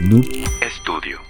[0.00, 0.24] Noob
[0.62, 1.20] Estudio.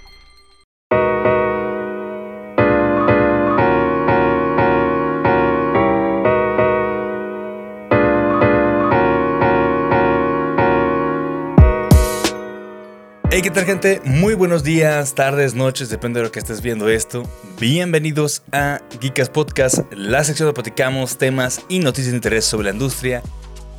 [13.29, 13.99] Hey, ¿qué tal gente?
[14.05, 17.23] Muy buenos días, tardes, noches, depende de lo que estés viendo esto.
[17.59, 22.71] Bienvenidos a Geekas Podcast, la sección donde platicamos temas y noticias de interés sobre la
[22.71, 23.21] industria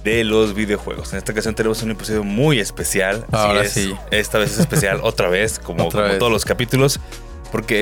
[0.05, 1.13] de los videojuegos.
[1.13, 3.25] En esta ocasión tenemos un episodio muy especial.
[3.31, 3.87] Ahora Así es.
[3.87, 3.95] sí.
[4.11, 6.19] Esta vez es especial otra vez, como, Otra como vez.
[6.19, 7.01] todos los capítulos.
[7.51, 7.75] Porque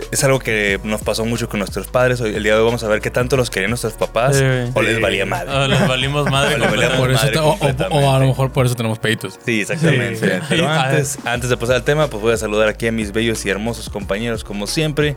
[0.00, 2.20] eh, es algo que nos pasó mucho con nuestros padres.
[2.20, 4.44] Hoy, el día de hoy vamos a ver qué tanto los querían nuestros papás Sí,
[4.74, 5.48] o les valía madre.
[5.50, 6.56] Ah, les valimos madre.
[6.56, 6.90] O les.
[6.90, 9.38] Por eso madre o, o- o a lo mejor por eso tenemos peitos.
[9.46, 10.16] Sí, exactamente.
[10.16, 10.46] Sí, sí.
[10.50, 13.46] Pero antes, antes de pasar al tema, pues voy a saludar aquí a mis bellos
[13.46, 15.16] y hermosos compañeros, como siempre.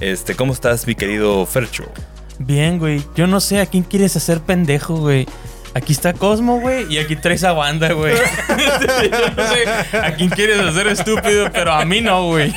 [0.00, 1.84] Este, ¿cómo estás, mi querido Fercho?
[2.40, 3.04] Bien, güey.
[3.14, 5.26] Yo no sé a quién quieres hacer pendejo, güey.
[5.74, 8.14] Aquí está Cosmo, güey, y aquí traes a Wanda, güey.
[8.16, 8.22] Yo
[9.36, 12.52] no sé a quién quieres hacer estúpido, pero a mí no, güey.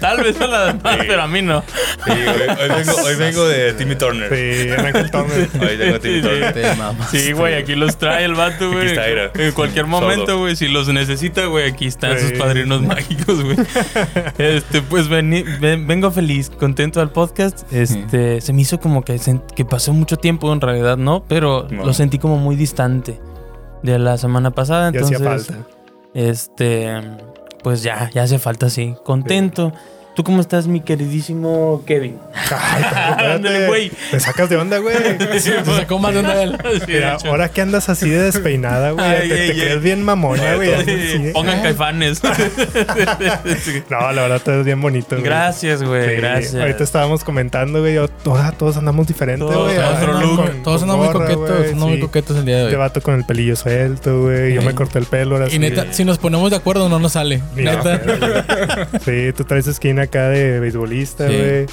[0.00, 1.04] Tal vez a las demás, Sí.
[1.08, 1.62] pero a mí no.
[2.04, 4.28] Sí, hoy, hoy vengo, hoy vengo de Timmy Turner.
[4.30, 5.48] Sí, Ángel Turner.
[5.60, 6.74] Hoy vengo de Timmy Sí, Turner.
[7.10, 8.96] Sí, güey, aquí los trae el vato, güey.
[9.34, 13.56] En cualquier momento, güey, si los necesita, güey, aquí están sus padrinos mágicos, güey.
[14.38, 17.70] Este, pues vení- ven- vengo feliz, contento al podcast.
[17.72, 19.20] Este, se me hizo como que,
[19.54, 21.24] que pasó mucho tiempo, en realidad, ¿no?
[21.28, 21.84] Pero No.
[21.84, 23.20] lo sentí como muy distante
[23.82, 24.90] de la semana pasada.
[24.90, 25.68] Ya Entonces, hacía falta.
[26.14, 27.00] este,
[27.62, 28.94] pues ya, ya hace falta, sí.
[29.04, 29.72] Contento.
[30.18, 32.18] ¿Tú cómo estás, mi queridísimo Kevin?
[33.18, 33.92] Ándale, güey.
[34.12, 34.96] Me sacas de onda, güey.
[35.38, 36.58] Se sacó más de una de él.
[36.84, 39.28] Sí, de Mira, ahora que andas así de despeinada, güey.
[39.28, 40.70] Te, te crees bien mamona, güey.
[40.84, 42.20] Sí, Pongan caifanes.
[43.90, 45.22] No, la verdad, te ves bien bonito, güey.
[45.22, 46.08] Gracias, güey.
[46.08, 46.54] Sí, gracias.
[46.56, 47.94] Ahorita estábamos comentando, güey.
[47.94, 49.78] yo, toda- todos andamos diferentes, Todos güey.
[49.78, 50.36] a otro Ay, look.
[50.36, 52.00] con- Todos con andan muy coquetos, andan muy sí.
[52.00, 52.74] coquetos el día de hoy.
[52.74, 54.54] vato con el pelillo suelto, güey.
[54.54, 54.66] Yo Sí.
[54.66, 55.58] me corté el pelo ahora Y sí.
[55.60, 57.40] neta, si nos ponemos de acuerdo no nos sale.
[57.54, 58.00] Neta.
[59.04, 61.36] Sí, tú traes esquina acá de beisbolista, Sí.
[61.36, 61.66] güey.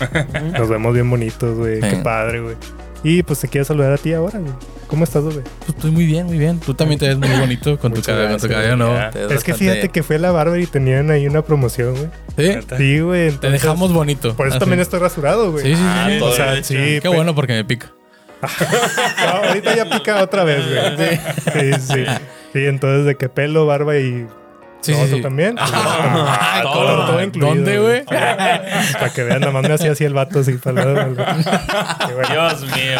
[0.57, 1.79] Nos vemos bien bonitos, güey.
[1.79, 2.55] Qué padre, güey.
[3.03, 4.51] Y pues te quiero saludar a ti ahora, güey.
[4.87, 5.39] ¿Cómo estás, güey?
[5.59, 6.59] Pues estoy muy bien, muy bien.
[6.59, 9.89] Tú también te ves muy bonito con tu cabello, con tu cabello Es que fíjate
[9.89, 12.09] que fue a la barber y tenían ahí una promoción, güey.
[12.37, 12.59] Sí.
[12.77, 13.31] Sí, güey.
[13.31, 14.35] te dejamos bonito.
[14.35, 14.59] Por eso Así.
[14.59, 15.63] también estoy rasurado, güey.
[15.63, 15.83] Sí, sí, sí.
[15.87, 16.99] Ah, O sea, sí.
[17.01, 17.91] Qué bueno porque me pica.
[19.25, 21.17] No, ahorita ya pica otra vez, güey.
[21.17, 22.05] Sí, sí.
[22.53, 24.27] Sí, entonces de qué pelo, barba y.
[24.85, 25.55] Sí, no, sí, también.
[25.59, 27.55] Ah, todo, todo, todo incluido.
[27.55, 28.03] ¿Dónde, güey?
[28.05, 31.25] Para que vean, nada más me hacía así el vato así para el bueno.
[32.31, 32.99] Dios mío.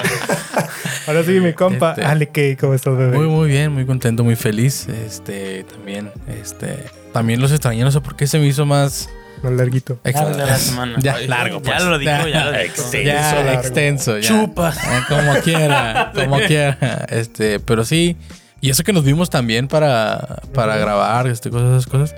[1.07, 1.91] Ahora sí, mi compa.
[1.91, 2.57] Este- Ale, ¿qué?
[2.59, 3.17] ¿Cómo estás, bebé?
[3.17, 4.87] Muy, muy bien, muy contento, muy feliz.
[4.89, 7.83] Este, también, este, también los extrañé.
[7.83, 9.09] No sé por qué se me hizo más
[9.43, 9.99] Más larguito.
[10.03, 10.95] extra- Dale a la semana.
[10.99, 11.83] Ya, Ay, largo, Ya pues.
[11.83, 12.63] lo dijo, ya lo dijo.
[12.63, 13.03] Extenso.
[13.07, 13.51] ya, largo.
[13.61, 14.27] extenso, ya.
[14.27, 14.71] Chupa.
[14.73, 17.05] Eh, como quiera, como quiera.
[17.09, 18.17] Este, pero sí.
[18.65, 22.15] Y eso que nos vimos también para, para grabar, este, cosas, esas cosas.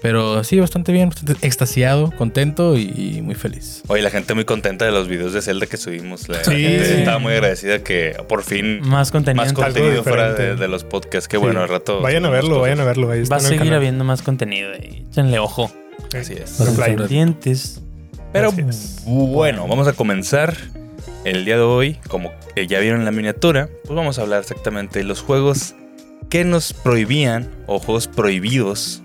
[0.00, 3.82] Pero sí, bastante bien, bastante extasiado, contento y, y muy feliz.
[3.88, 6.28] Oye, la gente muy contenta de los videos de Zelda que subimos.
[6.28, 6.52] La Sí.
[6.52, 9.44] gente estaba muy agradecida que por fin Más contenido.
[9.44, 11.26] más contenido fuera de, los podcasts.
[11.26, 12.00] Qué bueno, al rato.
[12.00, 13.10] Vayan a verlo, vayan a verlo.
[13.10, 13.78] Ahí está Va a en el seguir canal.
[13.78, 14.70] habiendo más contenido.
[14.76, 15.72] y Échenle ojo.
[16.16, 16.60] Así es.
[16.60, 16.68] Los.
[16.78, 17.80] Pendientes.
[18.32, 18.52] Pero
[19.04, 20.54] bueno, vamos a comenzar
[21.24, 21.96] el día de hoy.
[22.06, 25.74] Como ya vieron en la miniatura, pues vamos a hablar exactamente de los juegos
[26.28, 29.02] que nos prohibían o juegos prohibidos,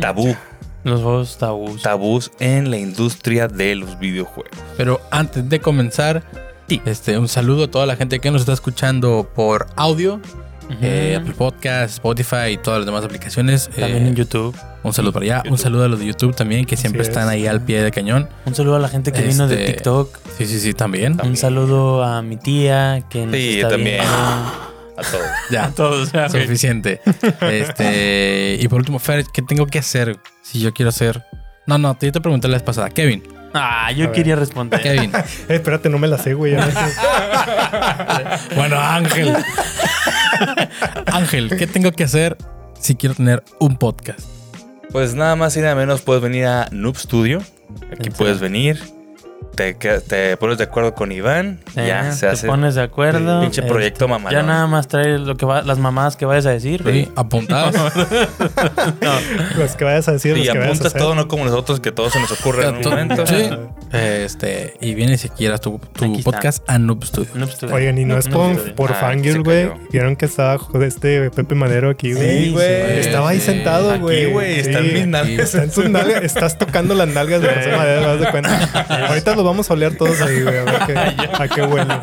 [0.00, 0.36] tabú,
[0.84, 1.82] Los juegos tabús.
[1.82, 4.52] tabús en la industria de los videojuegos.
[4.76, 6.22] Pero antes de comenzar,
[6.86, 10.20] este, un saludo a toda la gente que nos está escuchando por audio,
[10.80, 13.68] eh, Apple Podcast, Spotify y todas las demás aplicaciones.
[13.68, 14.56] También Eh, en YouTube.
[14.84, 17.28] Un saludo para allá, un saludo a los de YouTube también, que siempre están es.
[17.30, 18.28] ahí al pie de cañón.
[18.46, 20.18] Un saludo a la gente que vino de Este, TikTok.
[20.38, 21.20] Sí, sí, sí, también.
[21.22, 23.98] Un saludo a mi tía que nos Sí, está también.
[23.98, 24.61] viendo.
[25.02, 25.26] A todos.
[25.50, 26.12] Ya, A todos.
[26.12, 27.00] ya, suficiente.
[27.40, 31.22] Este, y por último, Fer, ¿qué tengo que hacer si yo quiero hacer?
[31.66, 32.90] No, no, te, yo te pregunté la vez pasada.
[32.90, 33.22] Kevin,
[33.54, 34.12] Ah, A yo ver.
[34.12, 34.80] quería responder.
[34.80, 35.12] Kevin.
[35.48, 36.52] Eh, espérate, no me la sé, güey.
[36.52, 38.54] ya no sé.
[38.56, 39.36] bueno, Ángel.
[41.06, 42.36] Ángel, ¿qué tengo que hacer
[42.80, 44.20] si quiero tener un podcast?
[44.90, 47.42] Pues nada más y nada menos puedes venir a Noob Studio.
[47.92, 48.80] Aquí puedes venir.
[49.54, 51.60] Te, te pones de acuerdo con Iván.
[51.76, 52.46] Eh, ya se te hace.
[52.46, 53.40] pones de acuerdo.
[53.42, 54.32] Pinche este, proyecto mamalón.
[54.40, 56.82] Ya nada más trae lo que va, las mamadas que vayas a decir.
[56.82, 57.04] güey.
[57.04, 57.74] Sí, apuntadas.
[59.56, 61.92] Los que vayas a decir, Y que vayas a apuntas todo, no como nosotros, que
[61.92, 63.26] todo se nos ocurre en un To- momento.
[63.26, 63.50] Sí.
[63.92, 66.30] Este, y vienes y quieras tu, tu Aquí está.
[66.30, 67.30] podcast a Noob Studio.
[67.34, 69.70] No, tú- Oigan, y no es por, no, por Ah, fangirl, güey.
[69.90, 72.44] Vieron que estaba joder, este Pepe Madero aquí, güey.
[72.46, 72.98] Sí, güey.
[73.00, 73.46] Estaba ahí Sí.
[73.46, 74.32] sentado, Aquí, güey.
[74.32, 74.90] güey, están Sí.
[74.94, 75.38] mis nalgas.
[75.54, 79.06] Está en tus nalgas, estás tocando las nalgas de José Madero, ¿te das de cuenta?
[79.08, 80.58] Ahorita los vamos a oler todos ahí, güey.
[80.58, 80.96] A ver qué,
[81.42, 81.98] a qué bueno.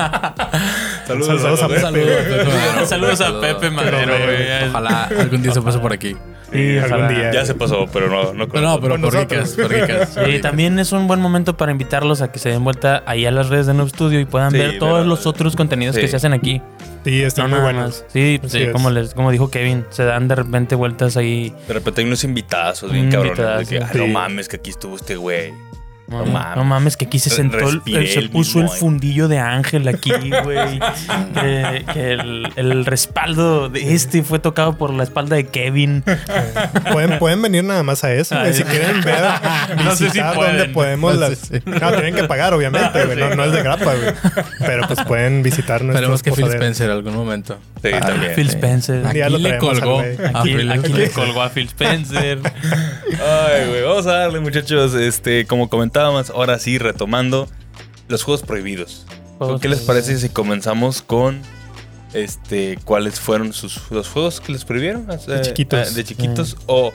[1.08, 1.82] Saludos, Saludos a a Pepe.
[1.82, 2.08] Saludos,
[2.48, 2.86] Madero.
[2.86, 4.70] Saludos a Pepe Madero, güey.
[4.70, 6.16] Ojalá algún día se pase por aquí.
[6.52, 7.32] Sí, algún día.
[7.32, 9.30] Ya se pasó, pero no, no Pero no, pero Con por nosotros.
[9.30, 10.10] ricas, por ricas.
[10.16, 10.42] por ricas.
[10.42, 13.50] también es un buen momento para invitarlos a que se den vuelta ahí a las
[13.50, 16.02] redes de Noob Studio y puedan Sí, ver todos pero- los otros contenidos sí.
[16.02, 16.60] que se hacen aquí.
[17.06, 18.02] Sí, están No muy nada buenos.
[18.02, 18.06] más.
[18.12, 18.72] Sí, Así sí, es.
[18.72, 21.54] como, les, como dijo Kevin, se dan de repente vueltas ahí.
[21.68, 23.38] De repente hay unos invitazos bien Un cabrones.
[23.38, 23.92] De que, invitazo.
[23.94, 24.12] "Ay, no Sí.
[24.12, 25.54] mames, que aquí estuvo este güey.
[26.10, 26.58] No, mames.
[26.58, 28.70] no mames, que aquí se sentó, el- se puso el eh.
[28.70, 30.12] fundillo de Ángel aquí,
[30.44, 30.80] güey.
[31.34, 36.04] que que el, el respaldo de este fue tocado por la espalda de Kevin.
[36.92, 38.48] Pueden, pueden venir nada más a eso, güey.
[38.48, 38.54] Ay.
[38.54, 39.24] Si quieren ver,
[39.84, 40.58] No sé si visitar pueden.
[40.58, 41.52] donde podemos No las...
[41.66, 43.18] No, tienen que pagar, obviamente, güey.
[43.18, 44.14] No, no es de grapa, güey.
[44.60, 46.48] Pero pues pueden visitar nuestros Esperemos que Phil.
[46.54, 47.58] Spencer algún momento.
[47.84, 48.34] Sí, también.
[48.36, 49.06] Phil Spencer.
[49.06, 50.00] Aquí lo le colgó.
[50.00, 52.40] Aquí, aquí le colgó a Phil Spencer.
[52.44, 53.84] Ay, güey.
[53.84, 54.94] Vamos a darle, muchachos.
[54.96, 57.48] Este, como comentábamos, ahora sí, retomando
[58.08, 59.06] los juegos prohibidos.
[59.38, 61.42] Juegos ¿Qué les parece si comenzamos con
[62.14, 65.10] este cuáles fueron sus los juegos que les prohibieron?
[65.10, 65.90] O sea, De chiquitos.
[65.92, 66.92] ah, de chiquitos o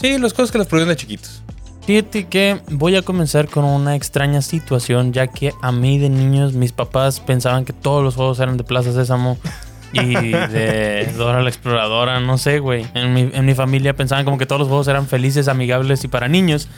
[0.00, 1.42] sí, los juegos que les prohibieron de chiquitos.
[1.84, 6.52] Fíjate que voy a comenzar con una extraña situación, ya que a mí de niños
[6.52, 9.38] mis papás pensaban que todos los juegos eran de Plaza Sésamo
[9.92, 12.86] y de Dora la Exploradora, no sé, güey.
[12.94, 16.08] En mi, en mi familia pensaban como que todos los juegos eran felices, amigables y
[16.08, 16.68] para niños.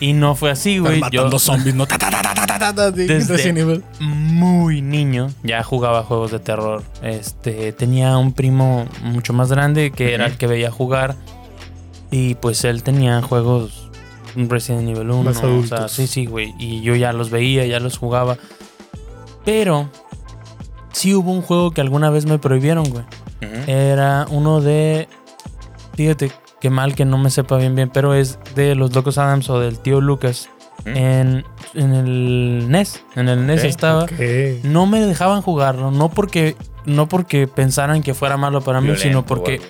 [0.00, 1.00] Y no fue así, güey.
[1.12, 1.86] Yo zombies, ¿no?
[3.06, 3.34] Desde-
[4.00, 6.82] muy niño ya jugaba juegos de terror.
[7.02, 11.14] Este, tenía un primo mucho más grande que era el que veía jugar.
[12.10, 13.90] Y pues él tenía juegos
[14.34, 15.22] Resident Evil 1.
[15.22, 16.52] Más o sea, sí, sí, güey.
[16.58, 18.36] Y yo ya los veía, ya los jugaba.
[19.44, 19.88] Pero
[20.96, 23.04] sí hubo un juego que alguna vez me prohibieron, güey.
[23.66, 25.08] Era uno de.
[25.94, 29.50] Fíjate qué mal que no me sepa bien bien, pero es de los Locos Adams
[29.50, 30.48] o del tío Lucas.
[30.86, 31.44] En,
[31.74, 33.02] en el NES.
[33.14, 34.06] En el NES estaba.
[34.62, 36.56] No me dejaban jugarlo, no porque,
[36.86, 39.60] no porque pensaran que fuera malo para mí, Violento sino porque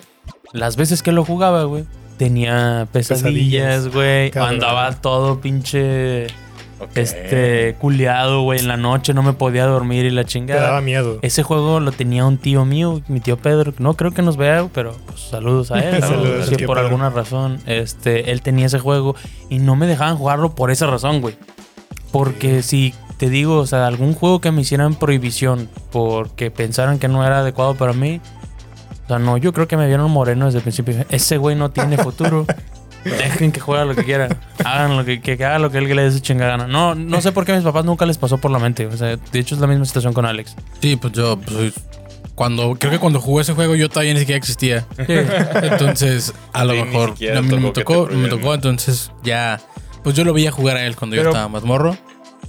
[0.53, 1.85] las veces que lo jugaba, güey,
[2.17, 3.93] tenía pesadillas, Pesadillas.
[3.93, 4.31] güey.
[4.37, 6.27] Andaba todo pinche,
[6.95, 10.81] Este, culeado, güey, en la noche, no me podía dormir y la Te daba chingada.
[10.81, 11.19] miedo.
[11.21, 13.73] Ese juego lo tenía un tío mío, mi tío Pedro.
[13.79, 15.99] No creo que nos vea, pero pues, saludos a él.
[16.01, 16.79] Saludos Si por Pedro.
[16.87, 19.15] alguna razón, este, él tenía ese juego
[19.49, 21.35] y no me dejaban jugarlo por esa razón, güey.
[22.11, 27.07] Porque si te digo, o sea, algún juego que me hicieran prohibición porque pensaran que
[27.07, 28.21] no era adecuado para mí.
[29.05, 31.05] O sea, no, yo creo que me vieron moreno desde el principio.
[31.09, 32.45] Ese güey no tiene futuro.
[33.03, 34.27] Dejen que juegue lo que quiera.
[34.63, 36.67] Hagan lo que, que haga lo que él le dé su chingada gana.
[36.67, 38.85] No, no sé por qué a mis papás nunca les pasó por la mente.
[38.87, 40.55] O sea, de hecho es la misma situación con Alex.
[40.81, 41.73] Sí, pues yo, pues,
[42.35, 44.85] cuando, creo que cuando jugué ese juego yo todavía ni siquiera existía.
[44.97, 49.11] Entonces, a lo Sí, mejor siquiera a mí no me tocó que me tocó, entonces
[49.23, 49.59] ya,
[50.03, 51.97] pues yo lo veía jugar a él cuando yo Pero- estaba más morro.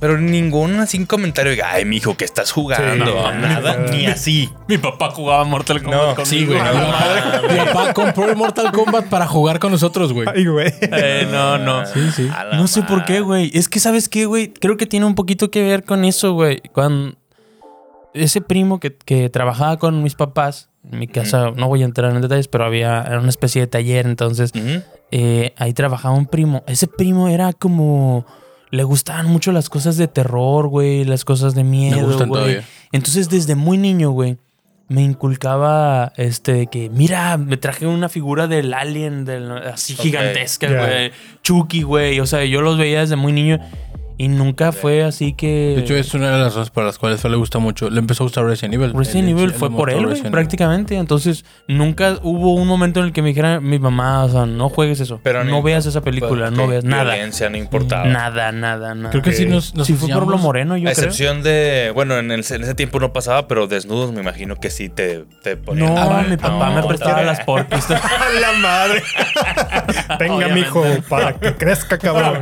[0.01, 3.05] Pero ningún así comentario de, ay, mijo, que estás jugando.
[3.05, 4.49] Sí, No, nada, ni así.
[4.69, 6.25] Mi papá jugaba Mortal Kombat No, conmigo.
[6.25, 6.59] Sí, güey.
[6.59, 10.29] Mi papá, mi papá compró el Mortal Kombat para jugar con nosotros, güey.
[10.33, 10.73] Ay, güey.
[10.81, 11.85] Eh, no, no.
[11.87, 12.31] Sí, sí.
[12.53, 13.51] No sé por qué, güey.
[13.55, 14.53] Es que, ¿sabes qué, güey?
[14.53, 16.61] Creo que tiene un poquito que ver con eso, güey.
[16.73, 17.17] Cuando
[18.15, 22.15] ese primo que, que trabajaba con mis papás, en mi casa, no voy a entrar
[22.15, 24.53] en detalles, pero había era una especie de taller, entonces
[25.11, 26.63] eh, ahí trabajaba un primo.
[26.67, 28.25] Ese primo era como...
[28.71, 32.43] Le gustaban mucho las cosas de terror, güey, las cosas de miedo, gustan güey.
[32.43, 32.65] todavía.
[32.93, 34.39] Entonces, desde muy niño, güey,
[34.89, 41.13] me inculcaba este que, mira, me traje una figura del alien, del, así gigantesca, güey.
[41.43, 42.21] Chucky, güey.
[42.21, 43.61] O sea, yo los veía desde muy niño
[44.19, 45.75] y nunca fue así que.
[45.77, 47.89] De hecho, es una de las razones por las cuales a él le gusta mucho.
[47.89, 48.93] Le empezó a gustar Resident Evil.
[48.93, 50.97] Resident Evil fue por él, güey, prácticamente.
[50.97, 54.69] Entonces, nunca hubo un momento en el que me dijera mi mamá, o sea, no
[54.69, 55.21] juegues eso.
[55.23, 57.15] Pero no ni- veas esa película, Pues, no veas nada.
[57.15, 58.05] Violencia no importaba.
[58.07, 59.11] Nada, nada, nada.
[59.11, 61.05] Creo que sí nos, nos Si fue por lo moreno, yo A creo.
[61.07, 64.71] excepción de, bueno, en, el- en ese tiempo no pasaba, pero desnudos me imagino que
[64.71, 65.95] sí te, te ponían.
[65.95, 67.89] No, Ah, mi papá no, me prestaba las porquis.
[67.91, 69.03] A la madre.
[70.19, 70.61] Venga, Obviamente.
[70.61, 72.41] mijo, para que crezca, cabrón.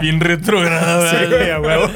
[0.00, 0.20] Bien
[0.64, 1.28] Sí, ¿verdad?
[1.28, 1.86] güey, a huevo.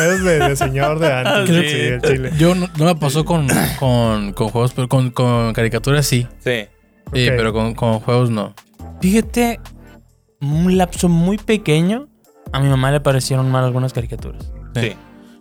[0.00, 1.48] Es de, de señor de antes.
[1.48, 1.68] Sí.
[1.70, 2.30] Sí, el chile.
[2.38, 3.46] Yo no, no me pasó con,
[3.78, 6.26] con, con juegos, pero con, con caricaturas sí.
[6.44, 6.66] Sí.
[7.12, 8.54] Sí, pero con, con juegos no.
[9.00, 9.60] Fíjate,
[10.40, 12.08] un lapso muy pequeño,
[12.52, 14.50] a mi mamá le parecieron mal algunas caricaturas.
[14.74, 14.94] Sí.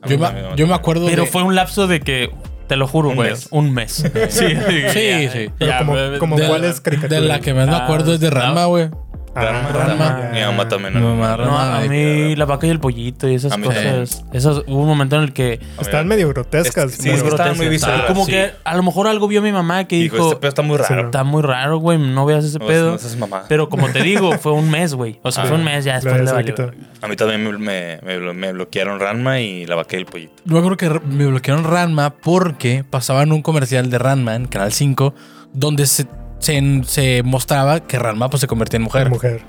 [0.06, 1.30] Yo mí me, yo me acuerdo Pero de...
[1.30, 2.32] fue un lapso de que,
[2.68, 3.48] te lo juro, Un güey, mes.
[3.52, 3.92] un mes.
[4.30, 4.46] Sí,
[4.90, 5.50] Sí, sí.
[5.60, 7.22] Pero como, como de cuáles la- caricaturas.
[7.22, 8.86] De la que más me Ah, acuerdo es de Ranma, güey.
[8.86, 8.98] Ah,
[9.34, 10.10] Ranma, Ranma.
[10.10, 10.30] Ranma.
[10.34, 10.94] Mi mamá también.
[10.94, 14.24] Mi mamá, No, a ay, mí la vaca y el pollito y esas cosas.
[14.34, 16.92] Esas, hubo un momento en el que Están medio grotescas.
[16.92, 17.58] Sí, muy es que estaban grotescas.
[17.58, 18.06] muy bizarras.
[18.08, 18.32] como sí.
[18.32, 20.78] que a lo mejor algo vio mi mamá que Dijo, dijo, este pedo está muy
[20.78, 21.06] raro.
[21.06, 22.92] está muy raro, güey, no veas ese No, pedo.
[22.92, 23.44] no seas mamá.
[23.48, 25.20] Pero como te digo, fue un mes, güey.
[25.24, 25.48] O sea, Ah.
[25.48, 26.56] fue un mes ya después le valió.
[27.02, 30.06] A mí también me, me, me blo- me bloquearon Ranma y la vaca y el
[30.06, 30.34] pollito.
[30.46, 35.14] Yo acuerdo que me bloquearon Ranma porque pasaban un comercial de Ranma en Canal 5
[35.54, 36.06] donde se
[36.42, 39.10] se, se mostraba que Ranma pues se convertía en mujer.
[39.10, 39.42] Mujer.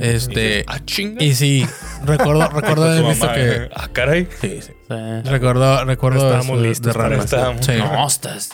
[0.00, 0.64] Este.
[0.66, 1.22] Ah, chinga.
[1.22, 1.66] Y sí,
[2.04, 3.50] recuerdo, recuerdo haber visto mamá, que.
[3.50, 3.68] eh.
[3.74, 4.28] Ah, caray.
[4.40, 4.72] Sí, sí.
[4.90, 5.28] Sí.
[5.30, 7.16] Recuerdo, recuerdo estábamos listos de.
[7.16, 7.72] Estábamos- Sí.
[7.78, 8.50] No, estás.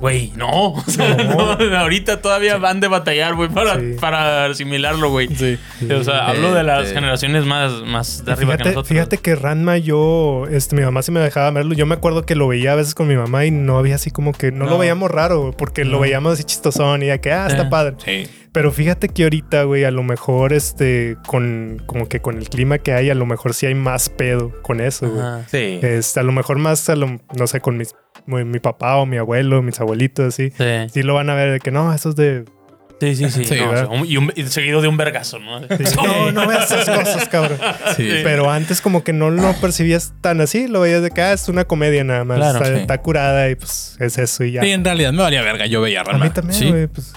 [0.00, 0.72] Güey, no.
[0.72, 1.40] O sea, no,
[1.78, 3.96] Ahorita todavía van de batallar, güey, para, Sí.
[4.00, 5.28] para asimilarlo, güey.
[5.34, 5.58] Sí.
[5.92, 8.88] O sea, hablo de las generaciones más, más de arriba que Fíjate, nosotros.
[8.88, 11.74] fíjate que Ranma yo, este, mi mamá sí me dejaba verlo.
[11.74, 14.10] Yo me acuerdo que lo veía a veces con mi mamá y no había así
[14.10, 14.70] como que no, No.
[14.70, 17.68] lo veíamos raro, porque lo veíamos así chistosón y ya que, ah, está Eh.
[17.70, 17.96] padre.
[18.04, 18.26] Sí.
[18.54, 22.78] Pero fíjate que ahorita, güey, a lo mejor, este, con, como que con el clima
[22.78, 25.26] que hay, a lo mejor sí hay más pedo con eso, güey.
[25.50, 25.80] Sí.
[25.84, 27.94] Este, a lo mejor más, a lo- no sé, con mis,
[28.26, 30.50] mi, mi papá o mi abuelo, mis abuelitos, así.
[30.56, 30.64] Sí.
[30.92, 32.44] Sí lo van a ver de que no, eso es de...
[33.00, 33.44] Sí, sí, sí.
[33.44, 33.88] Sí, no, o ¿verdad?
[33.90, 35.58] sea, un- y, un- y seguido de un vergazo, ¿no?
[35.96, 37.58] No, no veas esas cosas, cabrón.
[37.96, 38.08] Sí.
[38.22, 41.48] Pero antes como que no lo percibías tan así, lo veías de que ah, es
[41.48, 42.36] una comedia nada más.
[42.38, 42.80] Claro, está, sí.
[42.82, 44.62] está curada y pues es eso y ya.
[44.62, 45.66] Sí, en realidad me valía verga.
[45.66, 46.26] Yo veía a Ranma.
[46.26, 46.70] mí también, Sí.
[46.70, 47.12] güey, pues.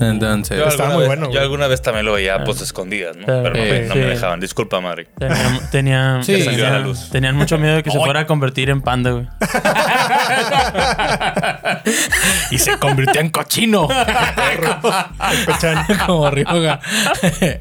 [0.00, 0.58] Entonces.
[0.58, 1.42] Yo Estaba alguna, muy vez, bueno, yo güey.
[1.42, 2.44] alguna vez también lo veía Ah.
[2.44, 3.26] pues escondidas, ¿no?
[3.26, 3.98] Pero no, me- no Sí.
[4.00, 4.40] me dejaban.
[4.40, 5.06] Disculpa, Madre.
[5.18, 6.42] Tenían, tenían, Sí.
[6.42, 7.08] Salió a la tenían- luz.
[7.10, 9.28] tenían mucho miedo de que se fuera a convertir en panda, güey.
[12.50, 13.88] y se convirtió en cochino.
[15.46, 15.84] Pechan.
[16.06, 16.80] como Ryoga.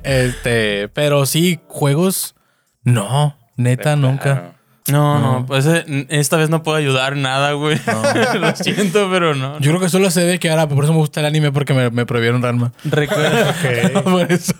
[0.03, 2.35] este, pero sí, juegos.
[2.83, 4.53] No, neta, nunca.
[4.87, 5.45] No, no, No.
[5.45, 7.77] pues eh, esta vez no puedo ayudar nada, güey.
[8.39, 9.59] Lo siento, pero no.
[9.59, 11.73] Yo creo que solo se ve que ahora, por eso me gusta el anime, porque
[11.73, 12.73] me, me prohibieron Ranma.
[12.83, 13.51] recuerdo.
[13.95, 14.03] Ok.
[14.03, 14.53] por eso.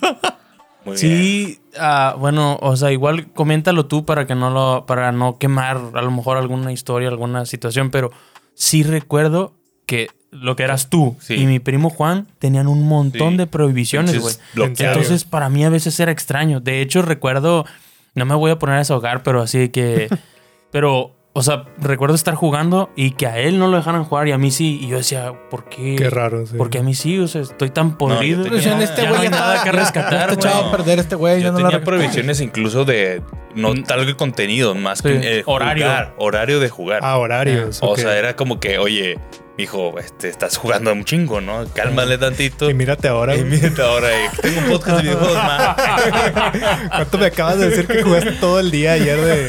[0.85, 0.97] Muy bien.
[0.97, 5.79] Sí, ah, bueno, o sea, igual coméntalo tú para que no lo, para no quemar
[5.93, 8.11] a lo mejor alguna historia, alguna situación, pero
[8.55, 9.53] sí recuerdo
[9.85, 11.33] que lo que eras tú Sí.
[11.35, 13.37] y mi primo Juan tenían un montón Sí.
[13.37, 14.33] de prohibiciones, güey.
[14.55, 16.61] Entonces, para mí a veces era extraño.
[16.61, 17.65] De hecho, recuerdo,
[18.15, 20.07] no me voy a poner a desahogar, pero así que,
[20.71, 24.31] pero, o sea, recuerdo estar jugando y que a él no lo dejaran jugar y
[24.33, 24.79] a mí sí.
[24.81, 25.95] Y yo decía, ¿por qué?
[25.97, 26.55] Qué raro, sí.
[26.57, 28.43] Porque a mí sí, o sea, estoy tan podrido.
[28.45, 31.15] yo tenía- ya, este ya güey no hay nada que rescatar, Este a perder este
[31.15, 31.39] güey.
[31.41, 33.21] Yo ya no tenía prohibiciones incluso de
[33.55, 35.03] no tal que contenido, más Sí.
[35.09, 35.85] que eh, Horario.
[35.85, 36.99] jugar, horario de jugar.
[37.03, 37.79] Ah, horarios.
[37.81, 39.17] o sea, era como que, oye,
[39.61, 41.65] hijo, este, estás jugando un chingo, ¿no?
[41.73, 42.69] Cálmale tantito.
[42.69, 45.75] Y mírate ahora, Y mírate ahora, eh, que tengo un podcast de videojuegos más.
[46.89, 49.45] ¿Cuánto me acabas de decir que jugaste todo el día ayer de,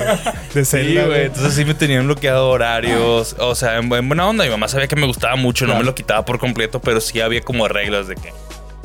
[0.55, 1.07] de Sí, Zelda, güey.
[1.09, 1.27] güey?
[1.27, 3.37] Entonces sí me tenían bloqueado horarios.
[3.39, 4.45] O sea, en buena onda.
[4.45, 7.21] Mi mamá sabía que me gustaba mucho, no me lo quitaba por completo, pero sí
[7.21, 8.33] había como reglas de que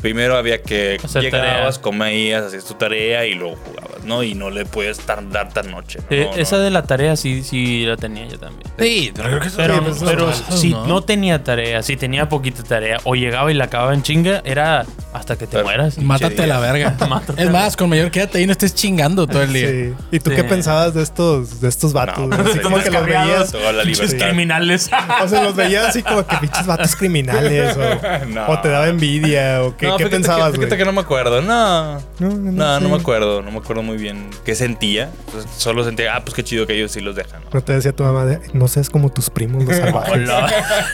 [0.02, 1.82] primero había que Hacer llegabas, tarea.
[1.82, 4.24] comías, hacías tu tarea y luego jugabas, ¿no?
[4.24, 6.00] Y no le puedes tardar tan noche.
[6.00, 6.06] ¿no?
[6.16, 6.64] Eh, No, esa no.
[6.64, 8.70] de la tarea sí, sí la tenía yo también.
[8.80, 11.02] Sí, pero creo que eso Pero, pero si no.
[11.02, 15.36] tenía tarea, si tenía poquita tarea, o llegaba y la acababa en chinga, era hasta
[15.36, 15.98] que te Pero- mueras.
[15.98, 16.96] Mátate a la verga.
[17.10, 17.42] Mátate.
[17.42, 19.68] Es más, con mayor quédate ahí, no estés chingando todo el día.
[19.70, 19.94] Sí.
[20.12, 20.36] ¿Y tú Sí.
[20.36, 22.30] qué pensabas de estos, de estos vatos?
[22.32, 23.54] Así sí, como que los veías.
[23.84, 24.90] Pinches criminales.
[25.24, 27.76] O sea, los veías así como que pinches vatos criminales.
[27.78, 28.48] O, No.
[28.48, 29.64] o te daba envidia.
[29.64, 30.68] O qué, no, ¿qué fíjate pensabas, que, güey?
[30.68, 31.42] fíjate que no me acuerdo.
[31.42, 31.96] No.
[31.96, 32.92] No, no, no, No, no sí.
[32.94, 33.42] me acuerdo.
[33.42, 35.12] No me acuerdo muy bien qué sentía.
[35.32, 37.42] Pues, solo sentía, ah, pues qué chido que ellos sí los dejan.
[37.52, 37.62] ¿no?
[37.62, 40.30] Te decía tu mamá de, no seas como tus primos los salvajes.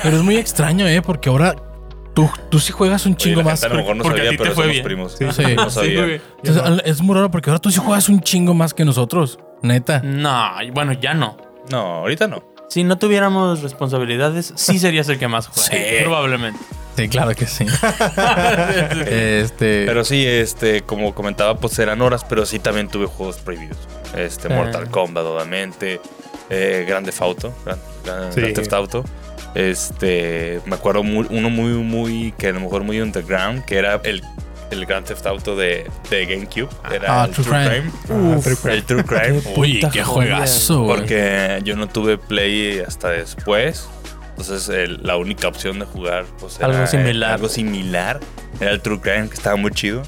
[0.04, 1.02] Pero es muy extraño, ¿eh?
[1.02, 1.56] Porque ahora
[2.14, 3.62] tú, tú sí juegas un Oye, chingo la más.
[3.62, 4.86] gente a lo mejor no porque a sabía, ti te pero fue somos bien.
[4.86, 5.16] primos.
[5.18, 5.26] Sí.
[5.32, 5.56] Sí.
[5.56, 6.02] No sabía.
[6.04, 6.22] güey.
[6.44, 9.40] Entonces, es muy raro porque ahora tú sí juegas un chingo más que nosotros.
[9.62, 10.02] Neta.
[10.04, 11.38] No, bueno, ya no.
[11.72, 12.44] no, ahorita no.
[12.70, 15.70] Si no tuviéramos responsabilidades, sí serías el que más juega.
[15.70, 15.78] Sí.
[16.04, 16.60] Probablemente.
[16.96, 17.66] Sí, claro que sí.
[19.08, 19.86] este.
[19.86, 23.78] Pero sí, este, como comentaba, pues eran horas, pero sí también tuve juegos prohibidos.
[24.16, 24.56] Este, Eh.
[24.56, 26.00] Mortal Kombat, obviamente.
[26.50, 27.54] Eh, Grande Auto.
[27.66, 28.42] Gran, Gran- Sí.
[28.42, 29.04] Grand Theft Auto.
[29.56, 34.02] Este, me acuerdo muy- uno muy, muy, que a lo mejor muy underground, que era
[34.04, 34.22] el,
[34.72, 36.70] el Grand Theft Auto de, de GameCube.
[36.94, 37.92] Era Ah, el True True Crime.
[38.06, 38.34] Crime.
[38.36, 38.76] Ah, True Crime.
[38.78, 39.42] El True Crime.
[39.56, 40.98] Uy, qué juegazo, güey.
[41.00, 43.88] Porque yo no tuve Play hasta después.
[44.38, 47.34] Entonces el- la única opción de jugar pues, era Algo similar.
[47.34, 48.20] algo similar.
[48.60, 50.04] Era el True Crime, que estaba muy chido.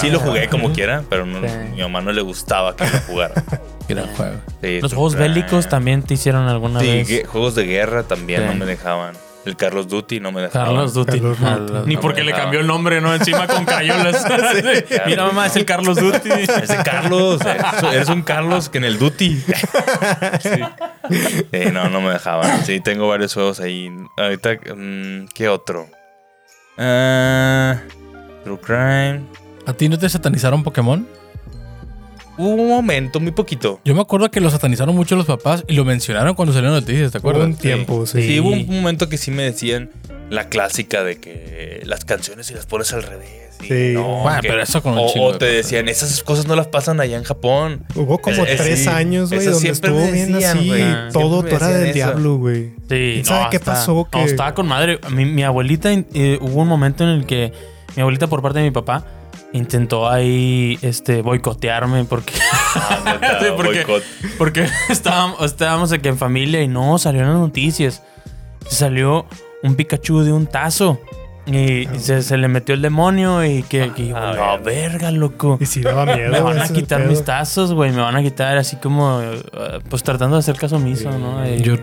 [0.00, 1.54] Sí lo jugué como quiera, pero no, Sí.
[1.74, 3.34] mi mamá no le gustaba que lo jugara.
[3.88, 4.36] Gran juego.
[4.62, 5.28] Sí, Los juegos Crime.
[5.28, 7.08] bélicos también te hicieron alguna Sí, vez.
[7.08, 8.48] gue- juegos de guerra también Sí.
[8.48, 9.14] no me dejaban.
[9.46, 10.66] El Carlos Duty no me dejaba.
[10.66, 11.20] Carlos Duty.
[11.40, 11.86] Carlos.
[11.86, 13.14] Ni No porque le cambió el nombre, ¿no?
[13.14, 14.26] Encima con crayolas.
[15.06, 16.30] Mira, mamá, es el Carlos Duty.
[16.32, 19.36] Ese Carlos, eres, eres un Carlos que en el Duty.
[20.40, 20.50] Sí.
[21.52, 22.64] Sí, no, no me dejaban.
[22.64, 23.88] Sí, tengo varios juegos ahí.
[24.16, 25.86] Ahorita, mm, ¿qué otro?
[26.76, 27.76] Ah,
[28.42, 29.26] True Crime.
[29.64, 31.06] ¿A ti no te satanizaron Pokémon?
[32.38, 33.80] Hubo un momento, muy poquito.
[33.84, 37.10] Yo me acuerdo que lo satanizaron mucho los papás y lo mencionaron cuando salieron noticias,
[37.12, 37.46] ¿te Hubo acuerdas?
[37.48, 38.22] un tiempo, sí.
[38.22, 39.90] Sí, hubo un momento que sí me decían,
[40.30, 43.30] la clásica de que las canciones si las pones al revés.
[43.60, 43.94] Sí.
[43.94, 45.56] Bueno, que- pero eso con un o, chingo o de te cosas.
[45.56, 47.84] decían, esas cosas no las pasan allá en Japón.
[47.94, 48.88] Hubo como tres sí.
[48.88, 50.68] años, güey, donde siempre estuvo bien decían, así.
[50.68, 50.84] güey.
[51.12, 51.94] Todo Tora del eso.
[51.94, 52.64] Diablo, güey.
[52.66, 53.94] Sí, ¿Quién sabe qué pasó?
[53.94, 55.00] No, Que- estaba con madre.
[55.10, 57.52] Mi, mi abuelita, eh, hubo un momento en el que
[57.96, 59.06] mi abuelita, por parte de mi papá,
[59.52, 62.34] intentó ahí este, boicotearme porque,
[62.74, 64.02] Ah, neta, Sí, porque- boicot.
[64.38, 68.02] porque estábamos, estábamos aquí en familia y no, salió en las noticias.
[68.68, 69.26] Salió
[69.62, 71.00] un Pikachu de un tazo.
[71.48, 74.56] Y, y se, se le metió el demonio y que, que Ah, no, verga.
[74.58, 75.58] verga, loco.
[75.60, 76.32] Y si daba miedo.
[76.32, 77.92] Me van a el quitar mis tazos, güey.
[77.92, 79.40] Me van a quitar así como, eh,
[79.88, 81.40] pues tratando de hacer caso omiso, ¿no?
[81.42, 81.76] De- Yo,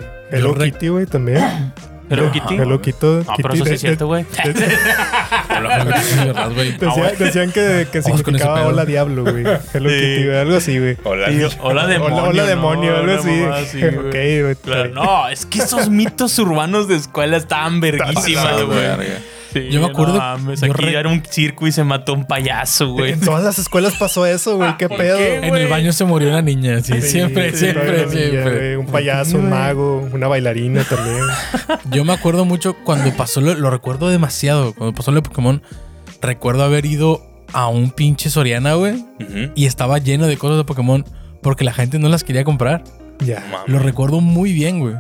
[0.58, 1.74] Kitty, güey, también.
[2.14, 2.56] Hello Kitty.
[2.56, 3.06] Hello Kitty.
[3.06, 4.24] No, pero eso sí es cierto, güey.
[4.32, 4.50] Sí,
[5.50, 6.72] verdad, güey.
[6.78, 9.44] Decía- Decían que, que significaba hola diablo, güey.
[9.74, 9.96] Hello Sí.
[10.00, 10.38] Kitty, güey.
[10.38, 10.98] Algo así, güey.
[11.04, 11.28] Hola.
[11.62, 12.16] Hola demonio.
[12.18, 12.48] Hola, hola ¿no?
[12.48, 13.84] demonio, algo así.
[13.86, 14.92] ok, güey.
[14.94, 18.78] No, es que esos mitos urbanos de escuela estaban verguísimas, güey.
[19.54, 22.14] Sí, Yo me acuerdo- No, mames, yo aquí re- era un circo y se mató
[22.14, 23.12] un payaso, güey.
[23.14, 24.76] En todas las escuelas pasó eso, güey.
[24.78, 25.18] ¿Qué ¿Por pedo?
[25.18, 28.58] qué, En el baño se murió una niña, sí, Sí, siempre, sí, siempre, niña, siempre.
[28.58, 31.24] güey, Un payaso, un mago, una bailarina también.
[31.92, 35.62] Yo me acuerdo mucho cuando pasó, lo, lo recuerdo demasiado, cuando pasó lo de Pokémon,
[36.22, 37.22] recuerdo haber ido
[37.54, 39.06] a un pinche Soriana, güey,
[39.56, 41.06] y estaba lleno de cosas de Pokémon
[41.44, 42.84] porque la gente no las quería comprar.
[43.20, 43.42] Ya.
[43.52, 43.68] Mames.
[43.68, 44.96] Lo recuerdo muy bien, güey.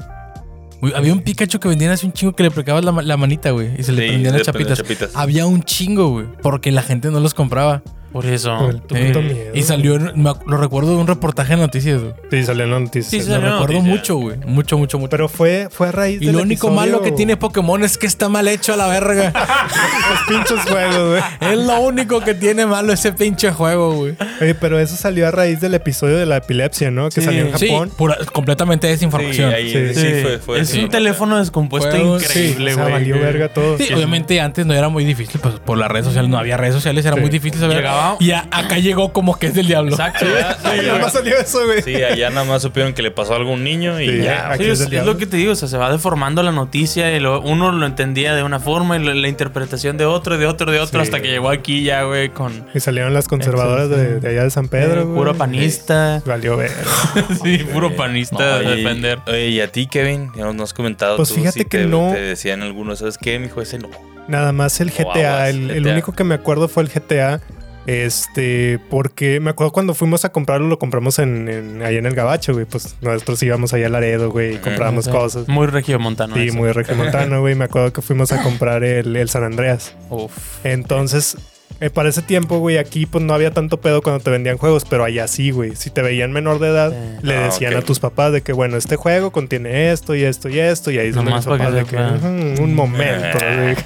[0.95, 3.51] Había un Pikachu que vendían hace un chingo que le pegabas la, ma- la manita,
[3.51, 4.77] güey, y se le Sí, prendían las chapitas.
[5.15, 7.81] Había un chingo, güey, porque la gente no los compraba.
[8.13, 8.57] Por eso.
[8.57, 9.51] Por el puto Eh, miedo.
[9.55, 12.13] y salió, en- me lo recuerdo de un reportaje en noticias, güey.
[12.31, 13.09] Sí, salió en la noticia.
[13.09, 13.97] Sí, Lo salió en recuerdo noticias.
[13.99, 14.37] mucho, güey.
[14.45, 15.09] Mucho, mucho, mucho.
[15.09, 17.97] Pero fue, fue a raíz y del lo único episodio- malo que tiene Pokémon es
[17.97, 19.33] que está mal hecho a la verga.
[20.09, 21.51] Los pinches juegos, güey.
[21.53, 24.15] es lo único que tiene malo ese pinche juego, güey.
[24.41, 27.09] Oye, pero eso salió a raíz del episodio de la epilepsia, ¿no?
[27.09, 27.25] Que Sí.
[27.25, 27.91] salió en Sí, Japón.
[27.97, 29.53] pura- completamente Sí, desinformación.
[29.53, 29.95] ahí, Sí.
[29.99, 30.83] sí, fue, fue es sí.
[30.83, 32.93] un teléfono descompuesto increíble, o sea, güey.
[32.93, 33.77] valió verga todo.
[33.77, 36.75] Sí, obviamente antes no era muy difícil, pues por las redes sociales no había redes
[36.75, 37.21] sociales, era Sí.
[37.21, 37.77] muy difícil saber.
[37.77, 39.91] Llegaba- Y a- acá llegó como que es del diablo.
[39.91, 40.25] Exacto.
[40.25, 41.81] ya- más salió eso, güey.
[41.81, 44.51] Sí, allá nada más supieron que le pasó a un niño y Sí, ya.
[44.51, 47.19] aquí Sí, es lo que te digo, o sea, se va deformando la noticia y
[47.19, 50.71] lo- uno lo entendía de una forma y la, la interpretación de otro, de otro,
[50.71, 51.07] de otro, Sí.
[51.07, 54.49] hasta que llegó aquí ya, güey, con Y salieron las conservadoras de, de allá de
[54.49, 55.15] San Pedro, eh, güey.
[55.17, 56.21] puro panista.
[56.25, 56.71] Valió ver.
[57.43, 59.19] sí, puro panista No, defender.
[59.27, 61.17] Oye, y a ti, Kevin, ya nos has comentado.
[61.17, 62.11] Pues tú, fíjate que te, no.
[62.13, 63.61] Te decían algunos, ¿sabes qué, mijo?
[63.61, 63.89] Ese no.
[64.27, 65.49] Nada más el GTA.
[65.49, 65.91] El, el GTA.
[65.91, 67.41] único que me acuerdo fue el GTA.
[67.85, 72.15] Este, porque me acuerdo cuando fuimos a comprarlo, lo compramos en, en- ahí en el
[72.15, 72.65] Gabacho, güey.
[72.65, 75.47] Pues nosotros íbamos allá a Laredo, güey, y comprábamos cosas.
[75.47, 76.35] Muy regiomontano.
[76.35, 76.57] Sí, eso.
[76.57, 77.55] muy regiomontano, güey.
[77.55, 79.95] Me acuerdo que fuimos a comprar el, el San Andreas.
[80.09, 80.31] Uf.
[80.63, 81.37] Entonces,
[81.85, 84.85] eh, para ese tiempo, güey, aquí pues no había tanto pedo cuando te vendían juegos,
[84.89, 85.75] pero allá sí, güey.
[85.75, 87.25] Si te veían menor de edad, Sí.
[87.27, 90.47] le Ah, decían a tus papás de que, bueno, este juego contiene esto y esto
[90.49, 92.13] y esto, y ahí es donde papás de que, sepa.
[92.17, 93.37] "Ujú, un momento,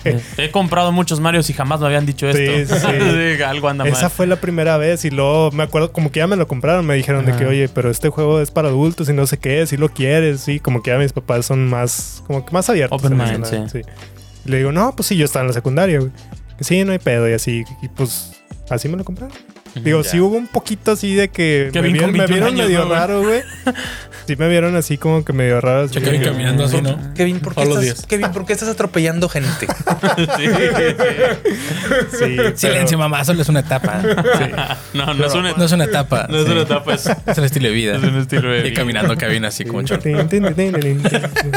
[0.03, 2.75] que- He comprado muchos Marios y jamás me habían dicho Sí, esto.
[2.75, 2.87] sí, sí.
[3.37, 4.11] Sí, algo anda Esa mal.
[4.11, 6.93] fue la primera vez y luego me acuerdo como que ya me lo compraron, me
[6.95, 9.75] dijeron de que, oye, pero este juego es para adultos y no sé qué, si
[9.77, 13.03] lo quieres, sí, como que ya mis papás son más, como que más abiertos.
[13.03, 13.81] Open mind, sí.
[14.45, 16.11] Y le digo, no, pues sí, yo estaba en la secundaria, güey.
[16.59, 18.33] Sí, no hay pedo y así, y pues
[18.69, 19.35] así me lo compraron.
[19.75, 20.09] Digo, Ya.
[20.09, 22.89] sí hubo un poquito así de que Que me vieron, me 21 vieron años, medio
[22.89, 23.41] raro, güey.
[24.27, 25.85] Sí me vieron así como que medio raro.
[25.85, 26.97] así Kevin que- caminando así, ¿no?
[27.15, 28.07] Kevin, ¿por qué, Todos los estás, días.
[28.07, 29.67] Kevin, ¿por qué estás atropellando gente?
[30.37, 32.17] Sí, sí.
[32.17, 34.01] Sí, pero- Silencio, mamá, solo es una etapa.
[34.93, 36.27] No, no es una, No es una etapa.
[36.29, 37.95] no es una etapa, es, Es el estilo de vida.
[37.95, 38.73] es un estilo de Y vida.
[38.75, 39.99] caminando cabina así como chon.
[39.99, 41.51] Tin, tin, tin, tin, tin, tin.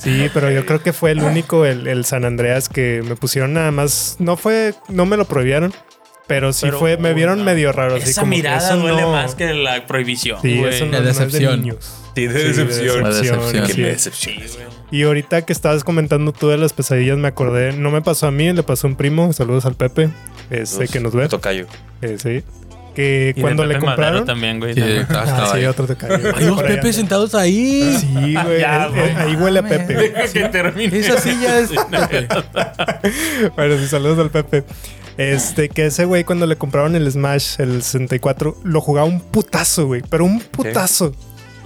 [0.00, 3.52] Sí, pero yo creo que fue el único, el, el San Andreas, que me pusieron
[3.54, 4.16] nada más.
[4.18, 5.72] No fue, no me lo prohibieron,
[6.26, 7.44] pero sí Pero, fue, me vieron no.
[7.44, 7.96] medio raro.
[7.96, 10.40] así Esa como que mirada eso duele no- más que la prohibición.
[10.42, 10.74] Sí, güey.
[10.74, 11.60] eso no, La no es de decepción.
[11.60, 11.98] niños.
[12.14, 13.02] Sí, de Sí, decepción.
[13.02, 13.66] La decepción.
[13.66, 13.80] Que sí.
[13.80, 14.58] me decepciones.
[14.90, 18.30] Y ahorita que estabas comentando tú de las pesadillas, me acordé, no me pasó a
[18.30, 20.10] mí, le pasó a un primo, saludos al Pepe,
[20.50, 21.66] este que nos ve, Tocayo.
[22.02, 22.42] eh, sí,
[22.94, 24.26] que Y de cuando le Pepe compraron...
[24.26, 24.74] también, güey.
[24.74, 25.06] Sí, también.
[25.08, 25.64] Ah, estaba sí, ahí.
[25.64, 26.36] otro te cayó.
[26.36, 26.62] Hay dos.
[26.62, 27.96] Pepes sentados ahí.
[27.98, 29.10] Sí, güey, Ya, güey.
[29.16, 29.94] ahí huele a Pepe.
[29.94, 30.98] Deja que termine.
[30.98, 32.28] Esa silla es Pepe.
[33.56, 34.64] Bueno, sí, saludos al Pepe.
[35.16, 39.86] Este, que ese güey cuando le compraron el Smash, el 64, lo jugaba un putazo,
[39.86, 40.02] güey.
[40.08, 41.12] Pero un putazo.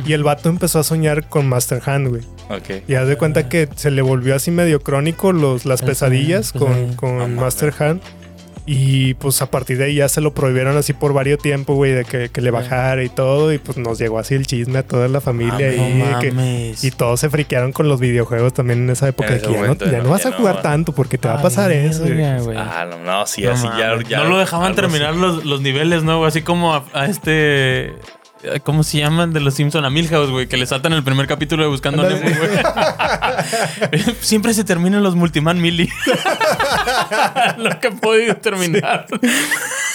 [0.05, 2.23] Y el vato empezó a soñar con Master Hand, güey.
[2.51, 2.83] Ok.
[2.87, 6.95] Y haz de cuenta que se le volvió así medio crónico los, las pesadillas con,
[6.95, 7.41] con mames.
[7.41, 8.03] Master Hand.
[8.69, 11.93] Y pues a partir de ahí ya se lo prohibieron así por varios tiempos, güey,
[11.93, 13.53] de que, que le bajara y todo.
[13.53, 15.69] Y pues nos llegó así el chisme a toda la familia.
[15.71, 19.35] Ah, y, no que- y todos se friquearon con los videojuegos también en esa época.
[19.35, 20.63] En que ya, momento no, ya no- vas ya a jugar no.
[20.63, 22.05] tanto porque te va a Ay, pasar eso.
[22.57, 24.19] Ah, no, no, sí, No así ya, ya.
[24.19, 26.25] no lo dejaban terminar los, los niveles, ¿no?
[26.25, 27.93] Así como a, a este.
[28.63, 30.47] ¿Cómo se llaman de los Simpson a Milhouse, güey?
[30.47, 32.09] Que le saltan el primer capítulo de Buscando a.
[32.09, 32.51] Nemo, güey.
[34.21, 35.91] Siempre se terminan los Multiman Millie.
[37.59, 39.07] Lo que ha podido terminar.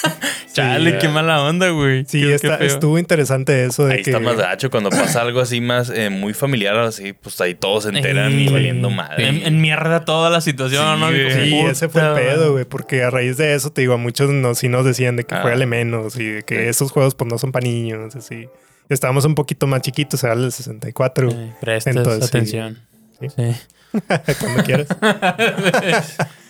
[0.53, 2.03] Chale, qué mala onda, güey.
[2.05, 4.09] Sí, Qué- está- estuvo interesante eso de Ahí que...
[4.11, 4.69] está más gacho.
[4.69, 8.47] Cuando pasa algo así más eh, muy familiar, así, pues ahí todos se enteran Ey,
[8.47, 9.29] y valiendo madre.
[9.29, 11.07] En, en mierda toda la situación, Sí, ¿no?
[11.07, 11.31] güey.
[11.31, 13.97] Sí, puta, ese fue el pedo, güey, porque a raíz de eso, te digo, a
[13.97, 15.41] muchos nos, sí nos decían de que Ah.
[15.41, 16.61] juégale menos y de que Sí.
[16.67, 18.47] esos juegos pues no son para niños, así.
[18.89, 22.37] Estábamos un poquito más chiquitos, era el 64, Eh, prestas Entonces, sí.
[22.37, 22.79] atención.
[23.21, 23.27] Sí.
[23.29, 23.55] Sí.
[24.39, 24.87] cuando quieras.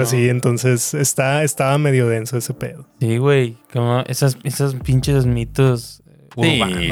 [0.00, 0.06] No.
[0.06, 2.88] sí, entonces está, estaba medio denso ese pedo.
[3.00, 3.56] Sí, güey.
[3.72, 6.02] Como esas, esas pinches mitos
[6.34, 6.90] Sí, urbanos, güey,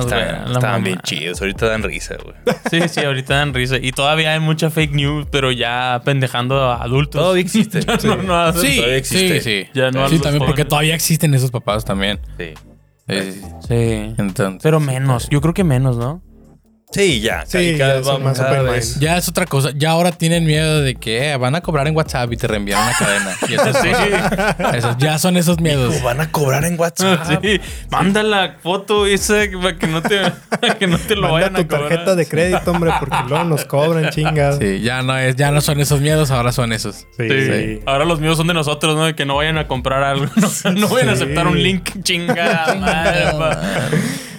[0.53, 1.41] estaban, bien chidos.
[1.41, 2.37] Ahorita dan risa, güey.
[2.71, 3.79] Sí, sí, ahorita dan risa.
[3.81, 7.23] Y todavía hay mucha fake news, pero ya pendejando a adultos.
[7.23, 7.81] Todavía existe.
[7.87, 9.41] Ya no, no hacen- Sí, todavía sí, existe.
[9.41, 9.69] sí.
[9.73, 12.21] Ya no sí, también porque todavía existen esos papás también.
[12.37, 12.53] Sí.
[13.09, 13.47] Sí, sí, sí.
[13.67, 14.15] Sí.
[14.19, 15.29] Entonces, Pero menos.
[15.31, 16.23] Yo creo que menos, ¿no?
[16.93, 17.45] Sí, ya.
[17.47, 18.99] Sí, cada ya vamos más cada vez.
[18.99, 19.71] ya es otra cosa.
[19.77, 22.83] Ya ahora tienen miedo de que eh, van a cobrar en WhatsApp y te reenvían
[22.83, 23.37] una cadena.
[23.49, 24.75] Y esas cosas.
[24.77, 25.95] Esos- ya son esos miedos.
[25.95, 27.21] Hijo, van a cobrar en WhatsApp.
[27.43, 27.61] Sí.
[27.91, 30.21] Manda la foto esa para que no te,
[30.81, 31.89] que no te lo Manda vayan tu a cobrar.
[31.91, 34.59] tarjeta de crédito, hombre, porque luego nos cobran chingas.
[34.59, 34.79] Sí.
[34.79, 37.07] Sí, ya no es, ya no son esos miedos, ahora son esos.
[37.17, 37.29] Sí.
[37.29, 37.81] sí.
[37.87, 39.05] Ahora los míos son de nosotros, ¿no?
[39.07, 40.27] De que no vayan a comprar algo.
[40.65, 41.23] No, no vayan a Sí.
[41.23, 41.89] aceptar un link.
[42.03, 43.33] Chingada madre,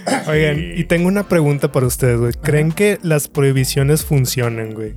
[0.28, 2.34] Oigan, y tengo una pregunta para ustedes, güey.
[2.34, 4.94] ¿Creen que las prohibiciones funcionan, güey?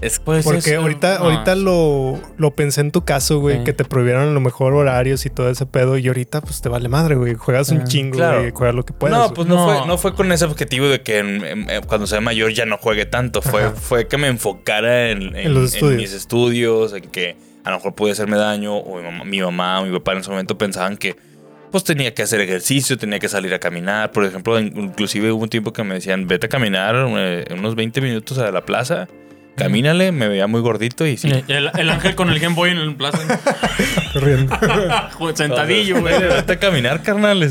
[0.00, 1.24] Es Pues Porque eso- ahorita, no.
[1.26, 3.64] ahorita lo, lo pensé en tu caso, güey, Sí.
[3.64, 5.96] que te prohibieron a lo mejor horarios y todo ese pedo.
[5.96, 7.34] Y ahorita, pues te vale madre, güey.
[7.34, 8.40] Juegas un Ah, chingo, claro.
[8.40, 8.50] güey.
[8.50, 9.16] Juegas lo que puedas.
[9.16, 9.34] no, güey.
[9.34, 9.64] pues no, No.
[9.78, 12.66] Fue, no fue con ese objetivo de que en- en- en- cuando sea mayor ya
[12.66, 13.40] no juegue tanto.
[13.40, 13.70] Fue, Ajá.
[13.76, 15.96] fue que me enfocara en, En los estudios.
[16.02, 18.76] mis estudios, en que a lo mejor podía hacerme daño.
[18.76, 21.16] O mi mamá, mi mamá o mi papá en ese momento pensaban que
[21.74, 24.12] pues tenía que hacer ejercicio, tenía que salir a caminar.
[24.12, 27.74] Por ejemplo, in- inclusive hubo un tiempo que me decían, vete a caminar eh, unos
[27.74, 29.08] 20 minutos a la plaza.
[29.56, 31.32] Camínale, me veía muy gordito y sí.
[31.48, 33.18] El, el ángel con el Game Boy en el plaza.
[34.12, 34.56] Corriendo.
[35.34, 36.16] Sentadillo, güey.
[36.16, 37.42] Vete a caminar, carnal.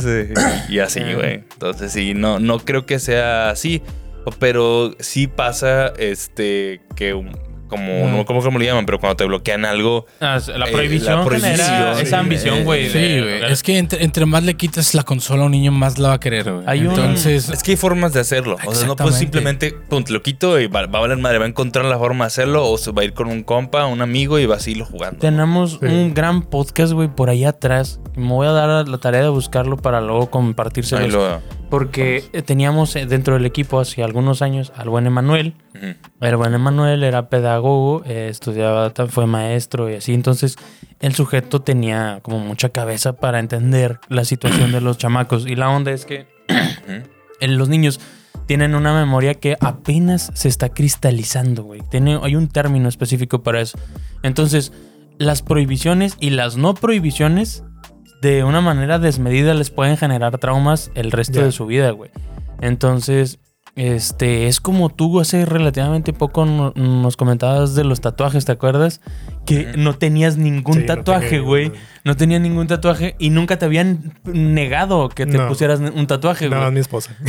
[0.70, 1.16] Y así, Ah.
[1.16, 1.34] güey.
[1.52, 3.82] Entonces, sí, no, no creo que sea así.
[4.40, 7.14] Pero sí pasa, este, que
[7.74, 11.18] como, no como como le llaman, pero cuando te bloquean algo, Ah, La Eh, prohibición,
[11.20, 12.90] la prohibición, esa ambición, eh, güey.
[12.90, 13.52] Sí, güey.
[13.52, 16.14] Es que entre, entre más le quitas la consola a un niño, más la va
[16.16, 16.64] a querer, güey.
[16.68, 18.58] Hay un- Entonces, es que hay formas de hacerlo.
[18.66, 21.40] O sea, no puedes simplemente, pum, te lo quito y va, va a valer madre.
[21.40, 23.86] Va a encontrar la forma de hacerlo o se va a ir con un compa,
[23.86, 25.20] un amigo y va a seguirlo jugando.
[25.20, 25.86] Tenemos Sí.
[25.88, 28.00] un gran podcast, güey, por ahí atrás.
[28.16, 31.42] Me voy a dar la tarea de buscarlo para luego compartírselo.
[31.74, 35.56] Porque teníamos eh, dentro del equipo hace algunos años al buen Emanuel.
[36.22, 40.14] El buen Emanuel era pedagogo, eh, estudiaba, fue maestro y así.
[40.14, 40.56] Entonces,
[41.00, 45.48] el sujeto tenía como mucha cabeza para entender la situación de los chamacos.
[45.48, 46.28] Y la onda es que
[47.42, 48.00] los niños
[48.46, 51.82] tienen una memoria que apenas se está cristalizando, güey.
[51.90, 53.80] Tiene, hay un término específico para eso.
[54.22, 54.74] Entonces,
[55.18, 57.64] las prohibiciones y las no prohibiciones,
[58.24, 62.10] de una manera desmedida, les pueden generar traumas el resto de su vida, güey.
[62.62, 63.40] Entonces,
[63.76, 69.02] este, es como tú hace relativamente poco no- nos comentabas de los tatuajes, ¿te acuerdas?
[69.48, 71.64] Que no tenías ningún Sí, no tatuaje, tenía güey.
[71.66, 71.80] ningún.
[72.06, 75.48] No tenías ningún tatuaje y nunca te habían negado que te No.
[75.48, 76.60] pusieras un tatuaje, güey.
[76.62, 77.16] No, mi esposa.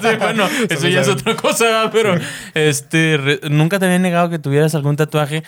[0.00, 2.14] Sí, bueno, eso ya es otra cosa, pero
[2.54, 5.42] este re- nunca te habían negado que tuvieras algún tatuaje,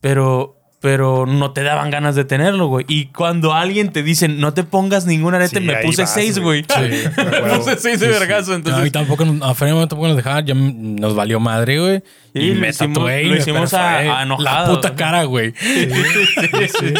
[0.00, 2.84] pero pero no te daban ganas de tenerlo, güey.
[2.88, 6.38] Y cuando alguien te dice, no te pongas ningún arete, Sí, me puse vas, seis,
[6.40, 6.64] güey.
[6.64, 8.18] Sí, me puse seis de Sí, sí.
[8.18, 8.92] vergazo, no, y entonces.
[8.92, 12.02] tampoco, nos- a Fred tampoco nos dejaban, ya nos valió madre, güey.
[12.34, 14.68] Y lo me hicimos- tatué y lo hicimos a- a enojado.
[14.68, 15.54] La puta cara, güey.
[15.62, 15.88] Sí,
[16.80, 16.94] sí.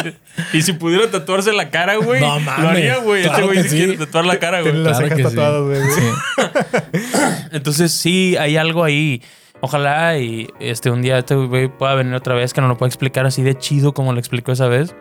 [0.55, 3.23] Y si pudiera tatuarse la cara, güey, No lo mames, haría, güey.
[3.25, 3.77] claro este güey sí.
[3.77, 4.75] quiere tatuar la cara, güey.
[4.75, 5.81] Las Claro que tatuadas, güey.
[5.91, 6.49] Sí.
[7.53, 9.23] Entonces sí, hay algo ahí.
[9.65, 12.89] Ojalá y este un día este güey pueda venir otra vez que nos lo pueda
[12.89, 14.95] explicar así de chido como lo explicó esa vez.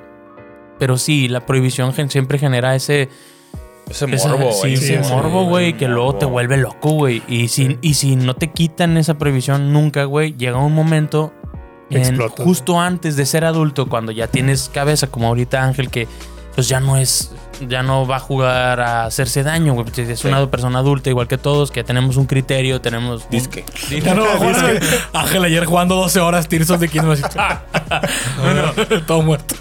[0.80, 3.10] Pero sí, la prohibición gen- siempre genera ese,
[3.90, 4.74] Ese esa- morbo, sí, güey.
[4.76, 6.34] ese sí, morbo, sí, güey, ese que luego te morbo.
[6.34, 7.22] vuelve loco, güey.
[7.28, 11.34] Y si, y si no te quitan esa prohibición nunca, güey, llega un momento
[11.90, 16.08] en- justo antes de ser adulto, cuando ya tienes cabeza, como ahorita Ángel, que
[16.56, 17.34] pues ya no es,
[17.68, 19.86] ya no va a jugar a hacerse daño, güey.
[19.96, 20.28] Es Sí.
[20.28, 23.24] una persona adulta, igual que todos, que tenemos un criterio, tenemos.
[23.26, 23.64] un- Disque.
[24.04, 24.56] Ya no, Juan,
[25.14, 27.12] Ángel ayer jugando 12 horas Tears of the Kingdom.
[27.12, 27.24] así,
[29.08, 29.56] todo muerto.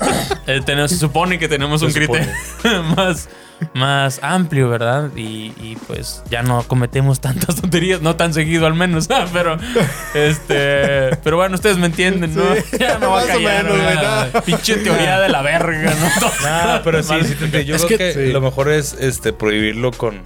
[0.47, 2.07] Eh, tenemos- se supone que tenemos un supone.
[2.27, 3.29] criterio más,
[3.75, 5.11] más amplio, ¿verdad?
[5.17, 9.57] Y, y, pues ya no cometemos tantas tonterías, no tan seguido al menos, pero
[10.15, 12.43] este, pero bueno, ustedes me entienden, ¿no?
[12.55, 14.41] Sí, Ya no va a más callar, menos, nada.
[14.43, 16.11] Pinche teoría de la verga, ¿no?
[16.77, 17.65] No, pero sí, sí te.
[17.65, 18.33] Yo Es creo que- que, sí.
[18.33, 20.21] lo mejor es este prohibirlo con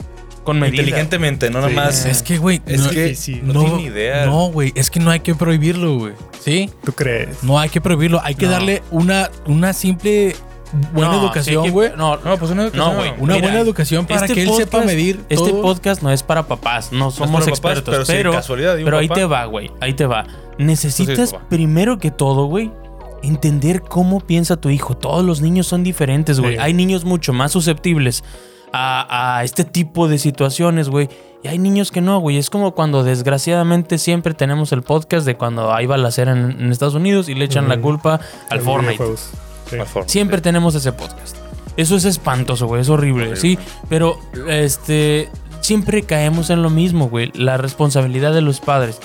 [0.44, 0.82] con medida.
[0.82, 1.68] inteligentemente, no Sí.
[1.74, 2.04] nomás.
[2.04, 3.40] Es que, güey, Es no, que difícil.
[3.46, 4.26] no, tiene ni idea.
[4.26, 6.12] No, güey, es que no hay que prohibirlo, güey.
[6.38, 6.70] ¿Sí?
[6.84, 7.42] ¿Tú crees?
[7.42, 8.20] No hay que prohibirlo.
[8.22, 8.52] Hay que No.
[8.52, 10.36] darle una, una simple
[10.92, 11.90] buena No, educación, güey.
[11.96, 12.92] No, No, pues una educación.
[12.92, 13.12] No, güey.
[13.18, 16.44] Una Mira, buena educación para este que él sepa medir Este podcast no es para
[16.46, 20.26] papás, no somos papás, expertos, pero casualidad pero ahí te va, güey, ahí te va.
[20.58, 22.70] Necesitas primero que todo, güey,
[23.22, 24.96] entender cómo piensa tu hijo.
[24.96, 26.54] Todos los niños son diferentes, güey.
[26.54, 26.58] Sí.
[26.60, 28.22] Hay niños mucho más susceptibles
[28.72, 31.08] a, a este tipo de situaciones, güey.
[31.42, 32.38] Y hay niños que no, güey.
[32.38, 36.94] Es como cuando desgraciadamente siempre tenemos el podcast de cuando hay balacera en, en Estados
[36.94, 39.04] Unidos y le echan la culpa al Fortnite.
[39.68, 39.76] Sí.
[40.06, 41.36] Siempre tenemos ese podcast.
[41.76, 42.82] Eso es espantoso, güey.
[42.82, 43.40] Es horrible, Horrible.
[43.40, 43.58] sí.
[43.88, 45.28] Pero, este,
[45.60, 47.32] siempre caemos en lo mismo, güey.
[47.34, 48.98] La responsabilidad de los padres.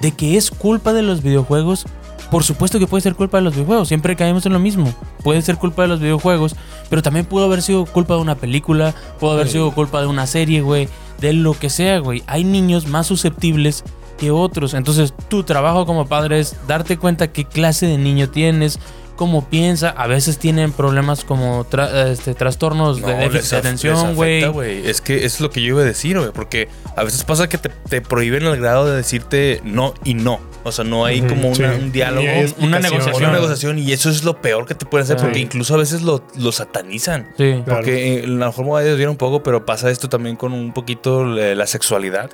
[0.00, 1.86] De que es culpa de los videojuegos.
[2.30, 3.86] Por supuesto que puede ser culpa de los videojuegos.
[3.88, 4.92] Siempre caemos en lo mismo.
[5.22, 6.56] Puede ser culpa de los videojuegos.
[6.90, 8.94] Pero también pudo haber sido culpa de una película.
[9.20, 9.52] Pudo haber Sí.
[9.52, 10.88] sido culpa de una serie, güey.
[11.20, 12.24] De lo que sea, güey.
[12.26, 13.84] Hay niños más susceptibles
[14.18, 14.74] que otros.
[14.74, 18.80] Entonces, tu trabajo como padre es darte cuenta qué clase de niño tienes,
[19.16, 19.90] cómo piensa.
[19.90, 24.42] A veces tienen problemas como tra- este, trastornos No, de déficit de atención, güey.
[24.86, 26.30] Es que es lo que yo iba a decir, güey.
[26.32, 30.38] Porque a veces pasa que te, te prohíben al grado de decirte no y no.
[30.62, 31.62] O sea, no hay como sí.
[31.62, 32.26] una- un diálogo.
[32.58, 33.16] Una negociación.
[33.24, 35.24] Una negociación y eso es lo peor que te pueden hacer Sí.
[35.24, 37.28] porque incluso a veces lo, lo satanizan.
[37.38, 37.62] Sí.
[37.64, 37.80] Claro.
[37.80, 40.36] Porque eh, a lo mejor me voy a desviar un poco, pero pasa esto también
[40.36, 42.30] con un poquito la, sexualidad.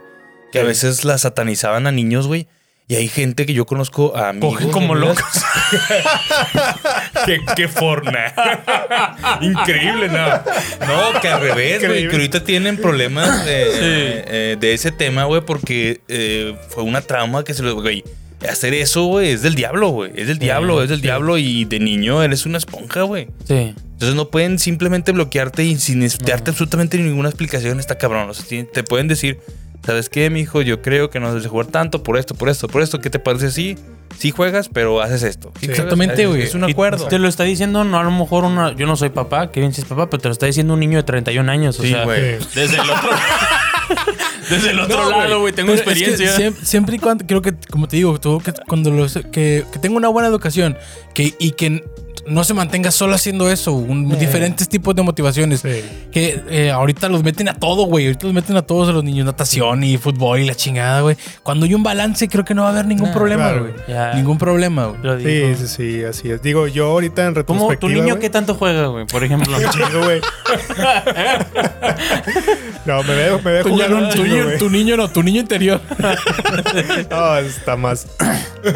[0.51, 2.47] Que a veces la satanizaban a niños, güey.
[2.89, 4.55] Y hay gente que yo conozco a amigos.
[4.55, 5.25] Cogen como locos.
[7.27, 8.35] qué, qué forna.
[9.41, 10.27] Increíble, ¿no?
[10.87, 12.09] No, que al revés, güey.
[12.09, 17.45] Que ahorita tienen problemas de, eh, de ese tema, güey, porque eh, fue una trauma
[17.45, 17.81] que se lo.
[17.81, 18.05] Güey,
[18.49, 20.13] hacer eso, güey, es del diablo, güey.
[20.15, 21.39] Es del diablo, es del diablo.
[21.39, 23.29] Y de niño eres una esponja, güey.
[23.45, 23.75] Sí.
[23.93, 27.79] Entonces no pueden simplemente bloquearte y sin darte absolutamente ninguna explicación.
[27.79, 28.29] Está cabrón.
[28.29, 29.39] O sea, te pueden decir,
[29.85, 30.63] ¿sabes qué, mijo?
[30.63, 33.01] Yo creo que no debes de jugar tanto por esto, por esto, por esto.
[33.01, 33.77] ¿Qué te parece así?
[34.19, 35.53] Sí juegas, pero haces esto.
[35.59, 36.43] Sí Exactamente, güey.
[36.43, 37.09] Es un Y acuerdo.
[37.09, 38.75] Te lo está diciendo, no a lo mejor una.
[38.75, 40.99] Yo no soy papá, Kevin sí es papá, pero te lo está diciendo un niño
[40.99, 41.79] de 31 años.
[41.81, 42.39] O Sí, güey.
[42.41, 42.47] Sí.
[42.55, 43.11] desde el otro.
[44.51, 45.53] desde el otro No, lado, güey.
[45.53, 46.37] Tengo Pero es que experiencia.
[46.37, 49.79] siempre, siempre y cuando, creo que, como te digo, tú, que cuando los, que, que
[49.81, 50.77] tenga una buena educación
[51.15, 51.85] que, y que
[52.27, 55.61] no se mantenga solo haciendo eso, un- diferentes tipos de motivaciones.
[55.61, 55.83] Sí.
[56.13, 58.07] Que eh, ahorita los meten a todo, güey.
[58.07, 61.17] Ahorita los meten a todos a los niños, natación y fútbol y la chingada, güey.
[61.43, 63.61] Cuando hay un balance, creo que no va a haber ningún Nah, problema, claro.
[63.63, 63.75] güey.
[63.89, 64.15] Ya.
[64.15, 65.23] Ningún problema, güey.
[65.57, 66.43] Sí, sí, sí, así es.
[66.43, 67.69] Digo, yo ahorita en ¿Cómo?
[67.71, 67.93] retrospectiva.
[67.93, 69.07] ¿Tu niño qué tanto juega, güey?
[69.07, 69.57] Por ejemplo.
[69.73, 70.21] Chingo, güey.
[72.87, 74.59] no, me veo, me veo Tu, jugar un niño- tu niño, güey.
[74.59, 75.81] tu niño no, tu niño interior.
[77.11, 78.07] No, está más,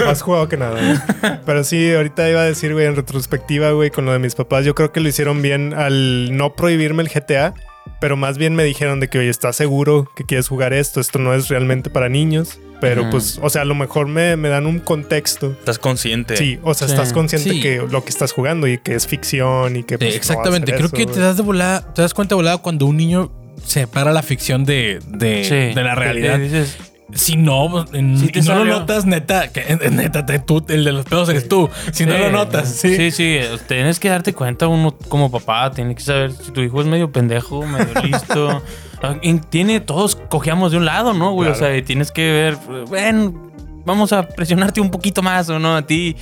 [0.05, 0.73] más jugado que nada.
[0.81, 1.39] güey.
[1.45, 4.65] Pero sí, ahorita iba a decir, güey, en retrospectiva, güey, con lo de mis papás,
[4.65, 7.55] yo creo que lo hicieron bien al no prohibirme el GTA,
[8.01, 11.01] pero más bien me dijeron de que, oye, ¿estás seguro que quieres jugar esto?
[11.01, 12.59] Esto no es realmente para niños.
[12.79, 15.53] Pero pues, o sea, a lo mejor me, me dan un contexto.
[15.59, 16.37] Estás consciente.
[16.37, 16.93] Sí, o sea, Sí.
[16.93, 17.61] estás consciente Sí.
[17.61, 20.73] que lo que estás jugando y que es ficción y que pues, Sí, exactamente.
[20.73, 23.33] Creo eso, que te das de volada, te das cuenta de volada cuando un niño
[23.65, 25.75] separa la ficción de, de, Sí.
[25.75, 26.39] de la realidad.
[26.39, 26.77] Dices,
[27.15, 30.65] Si no, en- Sí te y no lo notas, neta, que eh, neta, te- tú,
[30.69, 31.69] el de los pedos eres tú.
[31.93, 32.97] Si no lo notas, sí.
[32.97, 33.39] Sí, sí,
[33.69, 37.13] tienes que darte cuenta uno como papá, tiene que saber si tu hijo es medio
[37.13, 38.61] pendejo, medio listo.
[39.03, 39.15] Ah,
[39.51, 41.51] Tiene, todos cojeamos de un lado, ¿no, güey?
[41.51, 41.65] Claro.
[41.65, 42.59] O sea, y tienes que ver,
[42.91, 43.39] ven,
[43.85, 45.77] vamos a presionarte un poquito más, ¿o no?
[45.77, 46.17] A ti.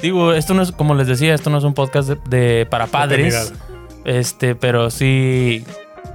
[0.00, 2.86] Digo, esto no es, como les decía, esto no es un podcast de, de- para
[2.86, 3.52] padres.
[4.04, 5.64] Este, pero sí,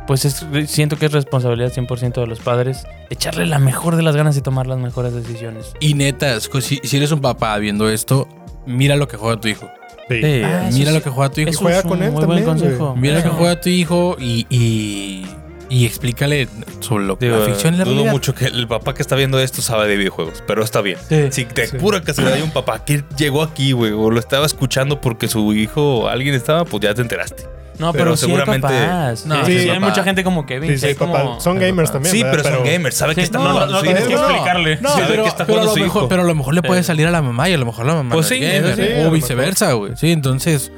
[0.10, 4.15] pues es- siento que es responsabilidad 100% de los padres echarle la mejor de las
[4.15, 5.74] ganas y tomar las mejores decisiones.
[5.80, 8.28] Y neta, es que si, si eres un papá viendo esto,
[8.65, 9.69] mira lo que juega tu hijo.
[10.10, 10.19] Sí.
[10.19, 10.41] Sí.
[10.43, 10.98] Ah, mira sí.
[10.98, 11.50] lo que juega tu hijo.
[11.52, 12.95] Eso juega es un con él muy buen consejo.
[12.95, 15.28] Mira lo que juega tu hijo y, y,
[15.69, 16.48] y explícale
[16.80, 18.12] sobre lo que la ficción y la dudo realidad.
[18.13, 20.98] mucho que el papá que está viendo esto sabe de videojuegos, pero está bien.
[21.08, 21.28] Sí.
[21.30, 21.78] Si de Sí.
[21.78, 25.54] pura casualidad hay un papá que llegó aquí, güey, o lo estaba escuchando porque su
[25.54, 27.43] hijo o alguien estaba, pues ya te enteraste.
[27.80, 29.26] No, Pero pero, sí seguramente- hay papás.
[29.26, 30.70] No, sí, sí, sí, hay mucha gente como Kevin.
[30.72, 31.22] Sí, sí, que es papá.
[31.22, 32.12] como- Son gamers también.
[32.13, 32.44] sí, ¿verdad?
[32.44, 34.78] pero son gamers, sabe que está no, no, tienes que explicarle.
[34.82, 36.10] No, Sabe pero, que está pero a jugando lo su mejor, hijo.
[36.10, 37.96] pero a lo mejor le puede salir a la mamá y a lo mejor la
[37.96, 39.94] mamá Pues no es sí, gamer, o viceversa, güey.
[39.96, 40.72] Sí, entonces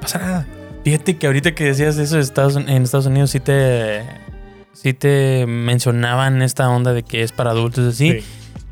[0.00, 0.46] pasa nada.
[0.84, 4.04] Fíjate que ahorita que decías eso en Estados Unidos sí te,
[4.72, 8.12] sí te mencionaban esta onda de que es para adultos así.
[8.20, 8.24] Sí.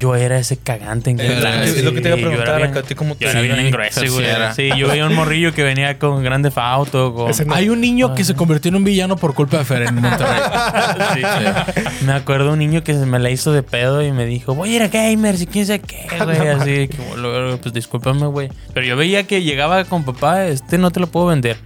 [0.05, 2.57] Yo era ese cagante en Claro, es lo que te iba a yo era preguntar
[2.59, 4.27] bien- acá, ¿a ti cómo te Yo era bien Sí, güey.
[4.55, 7.15] Sí, yo veía un morrillo que venía con Grande Auto.
[7.15, 7.31] Con...
[7.47, 7.55] No.
[7.55, 10.43] Hay un niño que se convirtió en un villano por culpa de Fer en Monterrey.
[11.15, 12.05] Sí, sí.
[12.05, 14.73] Me acuerdo un niño que se me la hizo de pedo y me dijo, voy
[14.75, 16.37] a ir a gamers y quién sabe qué, güey.
[16.49, 18.51] Así que, bueno, pues discúlpame, güey.
[18.75, 21.57] Pero yo veía que llegaba con papá, este no te lo puedo vender.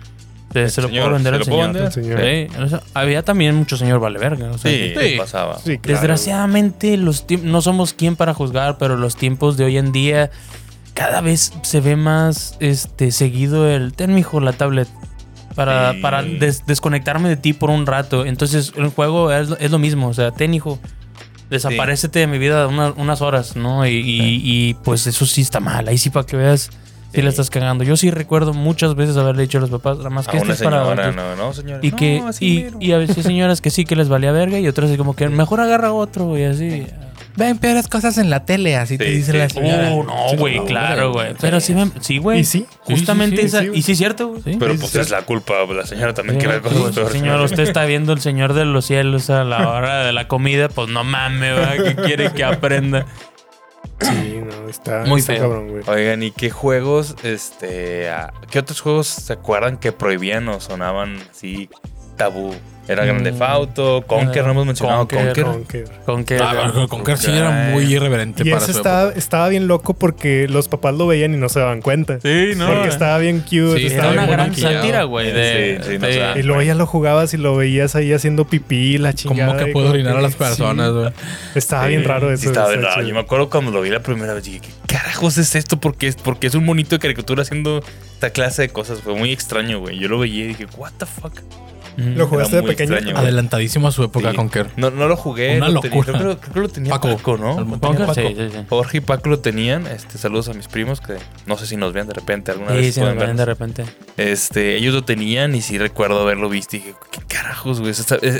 [0.52, 1.72] Se, se lo señor, puedo vender ¿se al señor.
[1.72, 1.92] vender?
[1.92, 2.20] Señor.
[2.20, 4.50] Sí, o sea, había también mucho señor vale verga.
[4.50, 5.16] o sea, Sí, Sí.
[5.18, 5.58] pasaba.
[5.58, 9.92] Sí, claro, Desgraciadamente, los no somos quien para juzgar, pero los tiempos de hoy en
[9.92, 10.30] día
[10.94, 14.88] cada vez se ve más este seguido el ten mijo la tablet
[15.54, 16.00] para, Sí.
[16.00, 18.24] para des- desconectarme de ti por un rato.
[18.24, 20.78] Entonces, el juego es, es lo mismo, o sea, ten hijo.
[21.50, 23.86] Desaparecete de mi vida una- unas horas, ¿no?
[23.86, 25.88] Y, y- y, pues eso sí está mal.
[25.88, 26.70] Ahí sí para que veas
[27.14, 27.22] Sí.
[27.22, 27.84] la estás cagando.
[27.84, 30.52] Yo sí recuerdo muchas veces haberle dicho a los papás, nada más A que esto
[30.52, 31.24] es para señora, adultos".
[31.24, 31.80] no, no, señora.
[31.82, 32.78] Y no, que, así y, mero.
[32.80, 35.28] y a veces señoras que sí que les valía verga y otras así como que
[35.28, 36.86] mejor agarra otro y así.
[37.36, 39.38] Ven peores cosas en la tele, así te dice sí.
[39.38, 39.90] la señora.
[39.92, 41.34] Oh, no, güey, claro, güey.
[41.40, 42.40] Pero sí, me- sí, güey.
[42.40, 42.66] Y sí.
[42.80, 43.60] Justamente Sí, sí, sí, esa.
[43.60, 43.78] sí, güey.
[43.78, 44.42] y sí, es cierto, güey.
[44.42, 44.56] Sí.
[44.58, 44.98] Pero pues sí.
[44.98, 47.84] es la culpa de la señora también Sí, que la cosa pues, señor, usted está
[47.84, 51.54] viendo el señor de los cielos a la hora de la comida, pues no mames,
[51.54, 51.76] ¿verdad?
[51.84, 53.06] ¿Qué quiere que aprenda?
[54.00, 55.42] Sí, no, está Muy está feo.
[55.42, 55.82] cabrón, güey.
[55.88, 58.08] Oigan, ¿y qué juegos, este,
[58.50, 61.68] qué otros juegos se acuerdan que prohibían o sonaban así
[62.18, 62.54] tabú?
[62.90, 63.36] Era Grande Mm.
[63.36, 65.44] Fauto, Conker, no hemos mencionado Conker, Conker.
[65.44, 65.84] Conker.
[66.06, 66.38] Con que.
[66.38, 69.18] Ah, Conker sí era muy irreverente Y para ese su estaba, época.
[69.18, 72.18] estaba bien loco porque los papás lo veían y no se daban cuenta.
[72.22, 72.66] Sí, no.
[72.66, 73.76] Porque estaba bien cute.
[73.76, 75.26] Sí, estaba Era una gran sátira, güey.
[75.32, 76.38] Sí, sí, no.
[76.38, 79.52] Y luego ya lo jugabas y lo veías ahí haciendo pipí, la chingada.
[79.52, 80.94] ¿Cómo que puedo orinar a las personas, sí.
[80.94, 81.12] güey?
[81.56, 82.40] Estaba Sí, bien raro eso.
[82.44, 83.02] Sí, estaba bien raro.
[83.02, 85.78] Yo me acuerdo cuando lo vi la primera vez, dije, ¿qué carajos es esto?
[85.78, 87.82] Porque es, porque es un monito de caricatura haciendo
[88.14, 89.02] esta clase de cosas.
[89.02, 89.98] Fue muy extraño, güey.
[89.98, 91.34] Yo lo veía y dije, ¿What the fuck?
[91.98, 92.94] Lo jugaste de pequeño.
[92.94, 93.18] extraño.
[93.18, 94.36] Adelantadísimo a su época, Sí.
[94.36, 94.70] Conker.
[94.76, 95.56] No, no lo jugué.
[95.56, 96.18] Una lo tenía- locura.
[96.18, 97.36] creo, que- creo que lo tenía Paco, Paco.
[97.38, 97.58] ¿no?
[97.58, 98.14] El- Conker, Paco.
[98.14, 98.58] sí, sí, sí.
[98.68, 99.86] Jorge y Paco lo tenían.
[99.86, 102.76] Este, saludos a mis primos que no sé si nos vean de repente alguna Sí,
[102.76, 102.94] vez.
[102.94, 103.84] sí, me pueden ven de repente.
[104.16, 107.92] Este, ellos lo tenían y sí recuerdo haberlo visto y dije, ¿qué carajos, güey?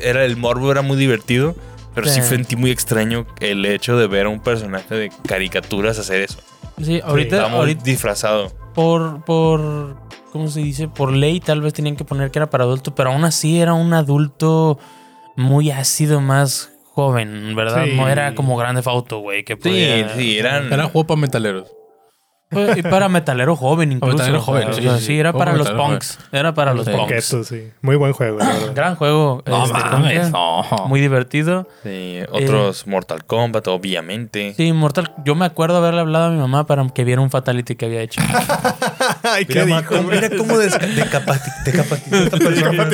[0.03, 1.57] Era el morbo, era muy divertido.
[1.95, 2.21] Pero sí.
[2.23, 2.29] Sí.
[2.29, 6.39] sentí muy extraño el hecho de ver a un personaje de caricaturas hacer eso.
[6.81, 8.53] Sí, ahorita, Estaba muy ahorita disfrazado.
[8.79, 9.97] Por, por,
[10.31, 10.87] ¿cómo se dice?
[10.87, 13.75] Por ley tal vez tenían que poner que era para adulto, pero aún así era
[13.75, 14.79] un adulto
[15.35, 17.87] muy ácido, más joven, ¿verdad?
[17.87, 17.97] Sí.
[17.97, 20.73] No era como grande Fauto, güey, que Sí, sí, eran.
[20.73, 21.73] Era juego para metaleros.
[22.51, 24.17] Fue- y para metalero joven incluso.
[24.17, 25.19] metalero joven, o sí, sea, sí, sí, sí.
[25.19, 26.19] era para los punks.
[26.33, 26.93] Era para los Sí.
[26.93, 27.37] punks.
[27.47, 27.69] Sí.
[27.83, 28.39] Muy buen juego.
[28.75, 29.43] Gran juego.
[29.47, 30.65] No este, mames, no.
[30.87, 31.69] Muy divertido.
[31.83, 34.55] Sí, otros Mortal Kombat, obviamente.
[34.57, 35.13] Sí, Mortal.
[35.25, 38.01] Yo me acuerdo haberle hablado a mi mamá para que viera un fatality que había
[38.01, 38.21] hecho.
[39.23, 39.83] Ay, Mira, ¿qué dijo?
[39.89, 42.89] cómo- mira cómo decapacitó esta persona.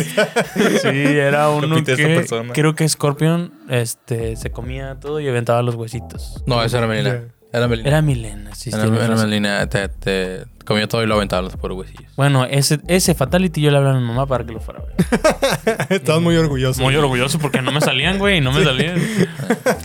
[0.83, 6.43] Sí, era uno que creo que Scorpion este, se comía todo y aventaba los huesitos.
[6.47, 7.21] No, esa era Melina.
[7.55, 7.88] Era Melina.
[7.88, 9.17] Era Milena, sí, Era, era.
[9.17, 9.67] Melina.
[9.69, 12.11] Te, te comió todo y lo aventaba los huesillos.
[12.17, 15.87] Bueno, ese, ese Fatality yo le hablé a mi mamá para que lo fuera a
[15.88, 16.21] ver.
[16.21, 16.83] Muy orgulloso.
[16.83, 18.97] Muy orgulloso porque no me salían, güey, no me salían.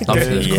[0.07, 0.15] No,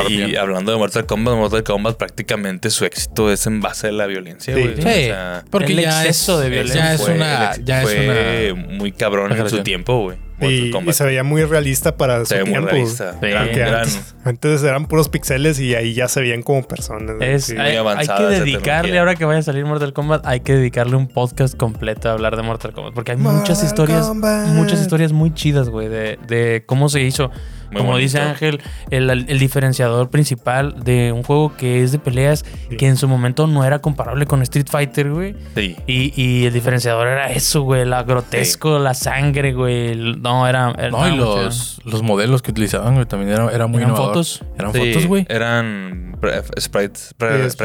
[0.09, 3.93] Y, y hablando de Mortal Kombat, Mortal Kombat prácticamente su éxito es en base a
[3.93, 4.75] la violencia, güey.
[4.77, 7.57] Sí, O sea, porque el ya exceso es, de violencia Ya es fue- una.
[7.65, 8.63] Ya fue es una.
[8.77, 10.19] muy cabrón en su tiempo, güey.
[10.49, 12.71] Y, se veía muy realista para Se su ve muy tiempo.
[12.71, 13.13] realista.
[13.13, 13.19] Sí.
[13.27, 17.17] Gran- Porque gran- antes, antes eran puros pixeles y ahí ya se veían como personas.
[17.21, 17.57] Es, Sí.
[17.59, 21.09] hay, hay que dedicarle, ahora que vaya a salir Mortal Kombat, hay que dedicarle un
[21.09, 22.95] podcast completo a hablar de Mortal Kombat.
[22.95, 24.49] Porque hay muchas historias, Kombat.
[24.49, 27.31] muchas historias muy chidas, güey, de, de cómo se hizo.
[27.71, 27.99] Muy Como bonito.
[27.99, 32.77] dice Ángel, el, el diferenciador principal de un juego que es de peleas Sí.
[32.77, 35.35] que en su momento no era comparable con Street Fighter, güey.
[35.55, 35.77] Sí.
[35.87, 39.89] Y, y el diferenciador era eso, güey, la grotesco, la sangre, güey.
[39.89, 40.73] el- No, era.
[40.79, 44.15] era No, y los, los modelos que utilizaban, güey, también era, era muy ¿Eran innovador.
[44.15, 44.45] fotos?
[44.59, 45.27] Eran Sí, fotos, güey.
[45.29, 47.59] Eran pre- sprites pre- Sí.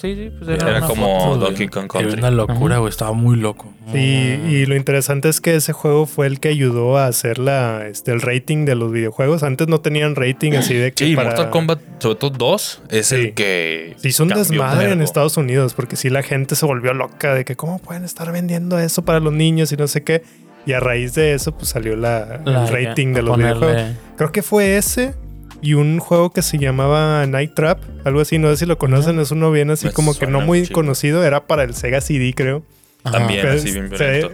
[0.00, 1.36] Sí, sí, pues era, Era como foto.
[1.46, 2.18] Donkey Kong Era Country.
[2.18, 2.90] una locura, güey.
[2.90, 3.72] Estaba muy loco.
[3.92, 7.86] Y, y lo interesante es que ese juego fue el que ayudó a hacer la,
[7.86, 9.42] este, el rating de los videojuegos.
[9.42, 11.30] Antes no tenían rating así de que Sí, para...
[11.30, 13.14] Mortal Kombat, sobre todo 2, es Sí.
[13.16, 13.96] el que.
[14.02, 15.02] Hizo un desmadre en.
[15.02, 18.78] Estados Unidos porque sí la gente se volvió loca de que cómo pueden estar vendiendo
[18.78, 20.22] eso para los niños y no sé qué.
[20.66, 23.96] Y a raíz de eso pues salió la, La- el rating de los ponerle- videojuegos.
[24.16, 25.14] Creo que fue ese
[25.62, 29.18] y un juego que se llamaba Night Trap, algo así, no sé si lo conocen,
[29.20, 32.32] es uno bien así Me como que no muy conocido, era para el Sega CD
[32.34, 32.62] creo.
[33.04, 33.18] Ajá.
[33.18, 34.30] También, así bien se-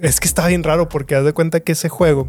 [0.00, 2.28] es que está bien raro porque haz de cuenta que ese juego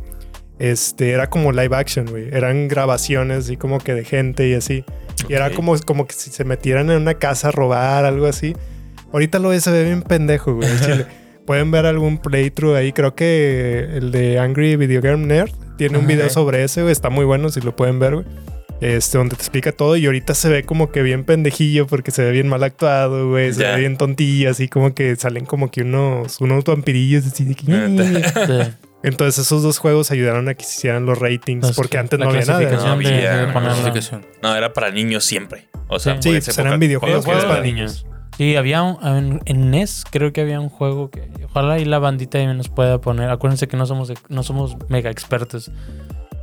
[0.60, 2.30] este, era como live action, güey.
[2.32, 4.86] Eran grabaciones así como que de gente y así.
[5.28, 8.56] Y era como, como que si se metieran en una casa a robar, algo así.
[9.12, 10.70] Ahorita lo se ve bien pendejo, güey.
[11.46, 12.92] Pueden ver algún playthrough ahí.
[12.92, 16.92] Creo que el de Angry Video Game Nerd tiene un video sobre ese, güey.
[16.92, 18.26] Está muy bueno si lo pueden ver, güey.
[18.82, 22.24] Este, donde te explica todo y ahorita se ve como que bien pendejillo porque se
[22.24, 23.54] ve bien mal actuado, güey.
[23.54, 27.56] Se ve bien tontillo, así como que salen como que unos, unos vampirillos así de
[27.56, 27.66] que...
[29.08, 32.42] Entonces esos dos juegos ayudaron a que se hicieran los ratings porque antes no había
[32.46, 32.60] nada.
[32.62, 33.76] No de- había, de no, ponerla.
[33.76, 34.26] Clasificación.
[34.42, 35.68] No, era para niños siempre.
[35.88, 36.30] O sea, Sí.
[36.30, 38.06] pues eran videojuegos era para niños.
[38.38, 42.00] Sí, había un, en, en NES creo que había un juego que ojalá y la
[42.00, 43.30] bandita ahí nos pueda poner.
[43.30, 45.72] Acuérdense que no somos no somos mega expertos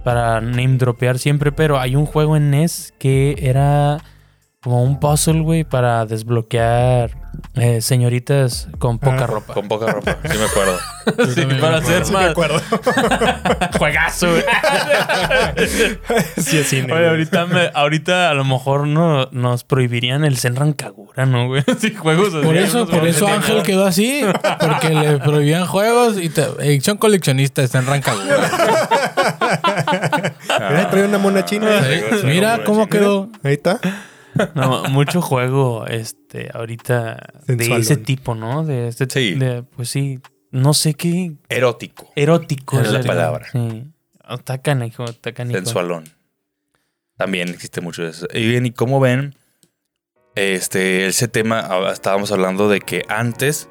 [0.04, 3.98] para name dropear siempre, pero hay un juego en NES que era
[4.62, 7.10] como un puzzle, güey, para desbloquear
[7.54, 9.26] eh, señoritas con poca Ah.
[9.26, 9.54] ropa.
[9.54, 10.78] Con poca ropa, sí me acuerdo.
[11.34, 12.60] Sí, para me hacer Sí me más acuerdo.
[13.78, 14.44] juegazo, güey.
[16.36, 16.92] sí, es cine.
[16.92, 21.64] Oye, ahorita, me- ahorita a lo mejor no, nos prohibirían el Senran Kagura, ¿no, güey?
[21.80, 22.46] Sí, juegos así.
[22.46, 24.22] Por eso, por eso Ángel quedó así,
[24.60, 28.22] porque le prohibían juegos y te, edición coleccionista está en Rancagua.
[30.70, 31.68] Mira, trae una mona china.
[32.24, 33.28] Mira cómo quedó.
[33.42, 33.80] Ahí está.
[34.54, 38.64] No, mucho juego, este, ahorita de ese tipo, ¿no?
[38.64, 39.34] De este Sí.
[39.34, 40.20] de, pues sí,
[40.50, 42.10] no sé qué Erótico.
[42.16, 43.46] erótico Es la palabra.
[43.52, 43.84] Sí.
[44.30, 45.58] Está canijo, está canijo.
[45.58, 46.04] Sensualón.
[47.16, 48.26] También existe mucho de eso.
[48.32, 49.34] Y bien, ¿y cómo ven?
[50.34, 53.68] Este, ese tema, ah, estábamos hablando de que antes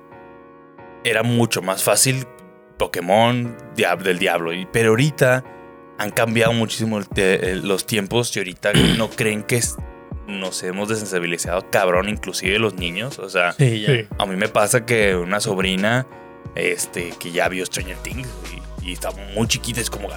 [1.03, 2.25] era mucho más fácil
[2.77, 4.53] Pokémon Diab- del Diablo.
[4.53, 5.43] y- Pero ahorita
[5.97, 9.77] han cambiado muchísimo el te- el- los tiempos y ahorita no creen que es-
[10.31, 13.19] nos hemos desensibilizado cabrón, inclusive los niños.
[13.19, 13.87] O sea, Sí, ya.
[13.93, 14.05] Sí.
[14.17, 16.07] a mí me pasa que una sobrina,
[16.55, 18.27] este, que ya vio Stranger Things
[18.81, 20.09] y, y está muy chiquita, es como.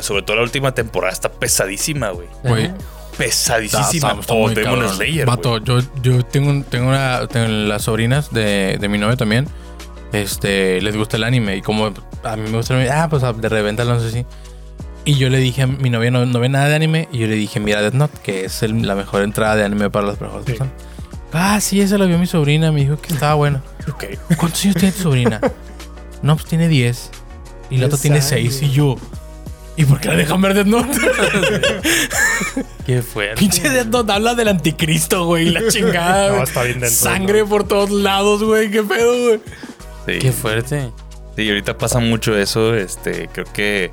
[0.00, 2.28] Sobre todo la última temporada está pesadísima, güey.
[2.44, 2.70] Güey,
[3.18, 3.82] Pesadísima.
[3.90, 4.88] está- está Oh, muy Demon.
[4.88, 5.26] Slayer.
[5.26, 9.46] Vato, yo, yo tengo, tengo, una, tengo las sobrinas de, de mi novio también.
[10.12, 11.56] Este, les gusta el anime.
[11.56, 11.86] Y como
[12.22, 14.26] a mí me gusta el anime, ah, pues de reventa no sé si.
[15.06, 17.08] Y yo le dije a mi novia, no, no ve nada de anime.
[17.12, 19.88] Y yo le dije, mira Death Note, que es el- la mejor entrada de anime
[19.88, 20.52] para las mejores Sí.
[20.52, 20.72] personas.
[21.32, 22.72] Ah, sí, esa la vio mi sobrina.
[22.72, 23.62] Me dijo que estaba bueno.
[23.88, 24.04] Ok.
[24.36, 25.40] ¿Cuántos años tiene tu sobrina?
[26.22, 27.10] No, pues tiene 10.
[27.70, 28.28] Y la otra tiene años.
[28.28, 28.62] 6.
[28.62, 28.96] Y yo,
[29.76, 30.90] ¿y por qué la dejan ver Death Note?
[32.86, 33.36] Qué fuerte.
[33.38, 35.50] Pinche Death Note habla del anticristo, güey.
[35.50, 36.36] La chingada.
[36.36, 36.96] No, está bien dentro.
[36.98, 38.70] Sangre por todos lados, güey.
[38.70, 39.40] ¿Qué pedo, güey?
[40.06, 40.18] Sí.
[40.20, 40.90] Qué fuerte.
[41.36, 42.74] Sí, ahorita pasa mucho eso.
[42.74, 43.90] Este, creo que.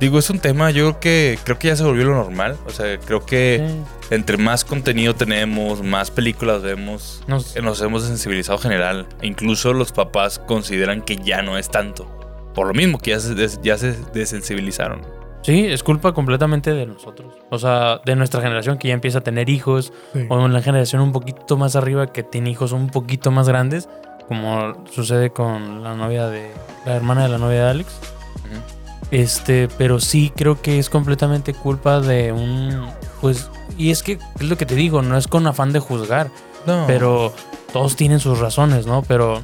[0.00, 2.56] Digo, es un tema, yo creo que creo que ya se volvió lo normal.
[2.66, 3.64] O sea, creo que
[4.08, 4.14] Sí.
[4.14, 9.06] entre más contenido tenemos, más películas vemos, Nos- nos hemos sensibilizado general.
[9.20, 12.06] E incluso los papás consideran que ya no es tanto.
[12.52, 15.02] Por lo mismo que ya se, des- ya se desensibilizaron.
[15.42, 17.34] Sí, es culpa completamente de nosotros.
[17.50, 19.92] O sea, de nuestra generación que ya empieza a tener hijos.
[20.12, 20.26] Sí.
[20.28, 23.88] O en la generación un poquito más arriba que tiene hijos un poquito más grandes.
[24.28, 26.50] Como sucede con la novia de.
[26.86, 27.92] La hermana de la novia de Alex.
[29.12, 32.88] Este, pero sí creo que es completamente culpa de un.
[33.20, 33.48] Pues.
[33.78, 36.30] Y es que es lo que te digo, no es con afán de juzgar.
[36.66, 36.84] No.
[36.88, 37.32] Pero
[37.72, 39.02] todos tienen sus razones, ¿no?
[39.02, 39.42] Pero.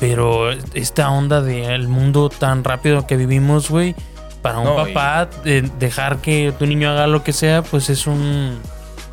[0.00, 3.94] Pero esta onda del mundo tan rápido que vivimos, güey.
[4.42, 7.88] Para un No, y- papá, de- dejar que tu niño haga lo que sea, pues
[7.90, 8.58] es un.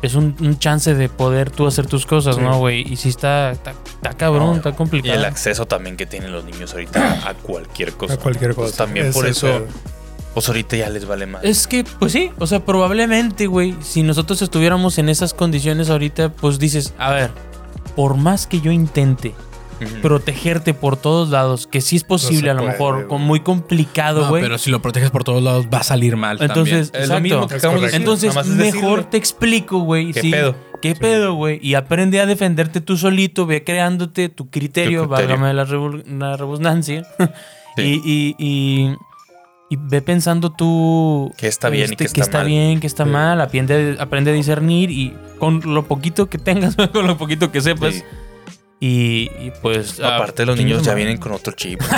[0.02, 2.40] Es un, un chance de poder tú hacer tus cosas, Sí.
[2.42, 2.80] ¿no, güey?
[2.92, 5.14] Y si está, está, está cabrón, No, está Y complicado.
[5.14, 8.14] el acceso también que tienen los niños ahorita a cualquier cosa.
[8.14, 8.84] A cualquier Pues cosa.
[8.84, 9.66] también Ese por eso, pedo.
[10.34, 11.44] pues ahorita ya les vale más.
[11.44, 16.30] Es que, pues sí, o sea, probablemente, güey, si nosotros estuviéramos en esas condiciones ahorita,
[16.30, 17.30] pues dices, a ver,
[17.94, 19.34] por más que yo intente.
[20.02, 24.22] Protegerte por todos lados, que sí es posible, a lo puede, mejor, con muy complicado,
[24.22, 24.42] No, güey.
[24.42, 26.38] pero si lo proteges por todos lados, va a salir mal.
[26.40, 27.96] Entonces, Es lo mismo que acabamos de.
[27.96, 29.02] Entonces, mejor decirle.
[29.10, 30.12] te explico, güey.
[30.12, 30.54] ¿Qué sí, pedo?
[30.80, 31.60] ¿Qué pedo, güey?
[31.62, 35.38] Y aprende a defenderte tú solito, ve creándote tu criterio, Tu criterio.
[35.38, 35.64] válgame la,
[36.28, 37.06] la redundancia.
[37.76, 38.02] Sí.
[38.04, 38.96] y, y, y,
[39.70, 41.28] y ve pensando tú...
[41.30, 42.46] este, Que está bien y que está mal.
[42.46, 43.10] bien, que está Sí.
[43.10, 43.40] mal.
[43.40, 47.94] Aprende, aprende a discernir y con lo poquito que tengas, con lo poquito que sepas.
[47.94, 48.02] Sí.
[48.84, 50.00] Y, y pues...
[50.00, 51.80] ah, Aparte, los niños ya vienen con otro chip.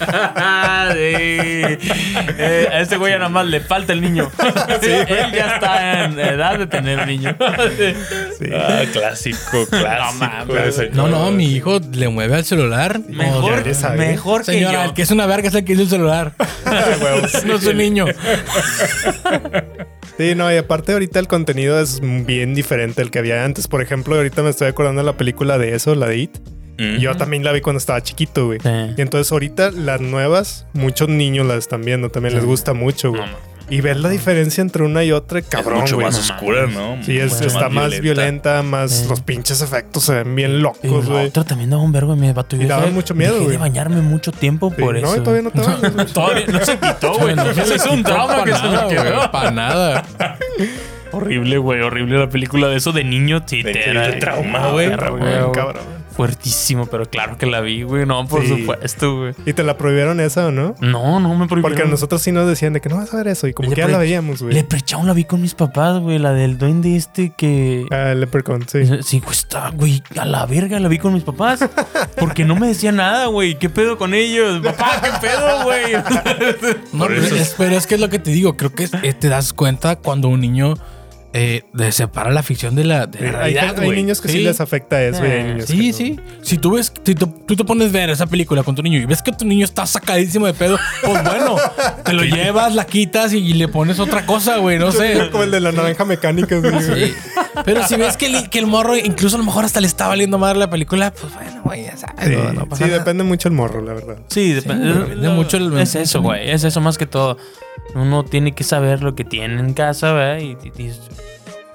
[0.00, 0.96] Sí.
[0.96, 4.30] Eh, a ese güey ya nada más le falta el niño.
[4.82, 7.36] Él ya está en edad de tener niño.
[7.38, 10.94] Ah, clásico, clásico.
[10.94, 11.36] No, no, cabrón.
[11.36, 12.98] mi hijo le mueve al celular.
[13.08, 13.62] Mejor,
[13.96, 14.82] mejor que Señora, yo.
[14.84, 16.32] el que es una verga es el que hizo el celular.
[17.46, 18.06] no es un niño.
[20.16, 23.68] Sí, no, y aparte ahorita el contenido es bien diferente al que había antes.
[23.68, 26.38] Por ejemplo, ahorita me estoy acordando de la película de eso, la de It.
[26.78, 26.96] Mm.
[26.98, 28.58] Yo también la vi cuando estaba chiquito, güey.
[28.60, 28.68] Sí.
[28.96, 33.22] Y entonces ahorita las nuevas, muchos niños las están viendo, también les gusta mucho, güey.
[33.22, 33.50] No.
[33.70, 36.06] Y ver la diferencia entre una y otra, es cabrón, mucho güey.
[36.06, 36.66] más no oscura.
[36.66, 36.98] ¿no?
[37.04, 41.26] Sí, es, Mucho está más violenta, más los pinches efectos se ven bien locos, güey.
[41.28, 42.56] otra también daba un vergo vato.
[42.56, 43.56] Yo Y daba mucho miedo, dejé güey.
[43.56, 45.16] de bañarme mucho tiempo Sí, por no, eso.
[45.16, 46.12] y todavía no te bañas.
[46.12, 47.34] Todavía no se quitó, güey.
[47.36, 49.30] No se es un trauma que se me quedó.
[49.30, 50.04] Para nada.
[51.12, 51.80] Horrible, güey.
[51.80, 53.42] Horrible la película de eso de niño.
[53.46, 53.72] Sí, te
[54.20, 54.88] trauma, Ah, güey.
[54.88, 55.52] güey.
[55.52, 55.99] cabrón.
[56.20, 58.04] Fuertísimo, pero claro que la vi, güey.
[58.04, 58.48] No, por Sí.
[58.48, 59.34] supuesto, güey.
[59.46, 60.74] ¿Y te la prohibieron esa o no?
[60.80, 61.62] No, no me prohibieron.
[61.62, 63.70] Porque a nosotros sí nos decían de que no vas a ver eso y como
[63.70, 64.52] Le que ya la veíamos, güey.
[64.54, 66.18] Leprechaun la vi con mis papás, güey.
[66.18, 67.86] La del duende este que...
[67.90, 68.80] Ah, Leprechaun, sí.
[69.02, 71.60] Sí, pues está, güey, a la verga la vi con mis papás.
[72.18, 73.58] Porque no me decía nada, güey.
[73.58, 74.60] ¿Qué pedo con ellos?
[74.62, 75.94] Papá, ¿qué pedo, güey?
[76.92, 78.56] No, pero es, pero es que es lo que te digo.
[78.58, 80.74] Creo que eh, te das cuenta cuando un niño
[81.32, 83.78] eh, de- separa la ficción de la, de la Hay, realidad.
[83.78, 84.02] hay güey.
[84.02, 84.38] niños que sí.
[84.40, 85.96] les afecta eso hay Ah, Sí, no.
[85.96, 86.16] sí.
[86.42, 88.98] Si tú ves, si tú, tú te pones a ver esa película con tu niño
[88.98, 91.56] y ves que tu niño está sacadísimo de pedo, pues bueno,
[92.04, 94.78] te lo llevas, la quitas y le pones otra cosa, güey.
[94.78, 95.28] No sé.
[95.30, 96.72] Como el de la naranja mecánica, güey.
[96.82, 97.14] Sí.
[97.64, 100.08] Pero si ves que el, que el morro, incluso a lo mejor hasta le está
[100.08, 102.26] valiendo madre la película, pues bueno, güey, ya sabes.
[102.26, 102.98] Sí, no, no pasa sí, nada.
[103.00, 104.16] depende mucho el morro, la verdad.
[104.28, 104.92] Sí, depende.
[104.94, 106.50] depende mucho el- Es eso, güey.
[106.50, 107.36] Es eso más que todo.
[107.94, 110.38] Uno tiene que saber lo que tiene en casa, ¿verdad?
[110.40, 110.92] Y, y- y-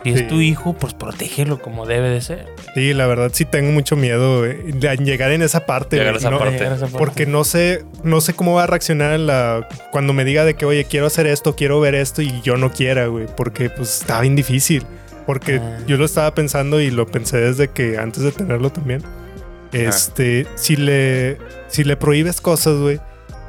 [0.03, 0.27] si es Sí.
[0.27, 2.45] tu hijo, pues protégelo como debe de ser.
[2.75, 5.97] Sí, la verdad sí tengo mucho miedo eh, de llegar en esa parte.
[5.97, 6.53] Llegar a esa no- parte.
[6.57, 6.97] Llegar a esa parte.
[6.99, 10.65] Porque no sé, no sé cómo va a reaccionar la, cuando me diga de que,
[10.67, 13.25] oye, quiero hacer esto, quiero ver esto y yo no quiera, güey.
[13.35, 14.85] Porque pues está bien difícil.
[15.25, 15.79] Porque Ah.
[15.87, 19.01] yo lo estaba pensando y lo pensé desde que antes de tenerlo también.
[19.71, 21.37] Este, si le,
[21.67, 22.99] si le prohíbes cosas, güey,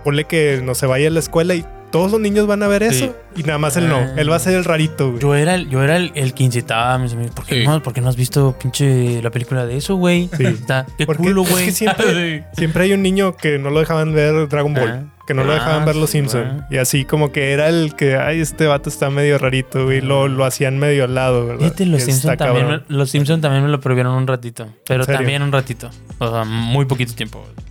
[0.05, 2.83] ponle que no se vaya a la escuela y todos los niños van a ver
[2.93, 3.05] Sí.
[3.05, 3.97] eso y nada más él no.
[3.97, 4.15] Ah.
[4.17, 5.21] Él va a ser el rarito, güey.
[5.21, 7.33] Yo era el, yo era el, el que incitaba a mis amigos.
[7.35, 7.67] ¿Por qué, Sí.
[7.67, 10.29] no, por qué no has visto pinche la película de eso, güey?
[10.37, 10.45] Sí.
[10.45, 11.65] Está, qué Porque culo, es güey.
[11.67, 15.03] que siempre- Siempre hay un niño que no lo dejaban ver Dragon Ball, Ah.
[15.27, 16.65] que no lo Ah, dejaban ver Los sí, Simpson güey.
[16.71, 20.01] Y así como que era el que, ay, este vato está medio rarito, güey.
[20.01, 21.73] Lo, lo hacían medio al lado, ¿verdad?
[21.79, 22.85] Los Y Simpson, está también, cabrón.
[22.89, 24.69] me- los Simpson también me lo prohibieron un ratito.
[24.87, 25.91] Pero también un ratito.
[26.19, 27.41] O sea, muy poquito tiempo.
[27.41, 27.67] güey.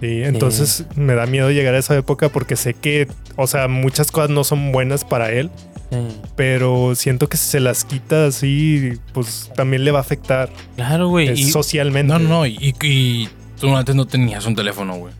[0.00, 3.06] Sí, entonces me da miedo llegar a esa época porque sé que,
[3.36, 5.50] o sea, muchas cosas no son buenas para él,
[5.90, 5.98] Sí.
[6.36, 11.08] pero siento que si se las quita así, pues también le va a afectar Claro,
[11.08, 11.30] güey.
[11.32, 12.12] y- socialmente.
[12.12, 12.46] No, no, no.
[12.46, 13.28] Y, y
[13.60, 15.12] tú antes no tenías un teléfono, güey.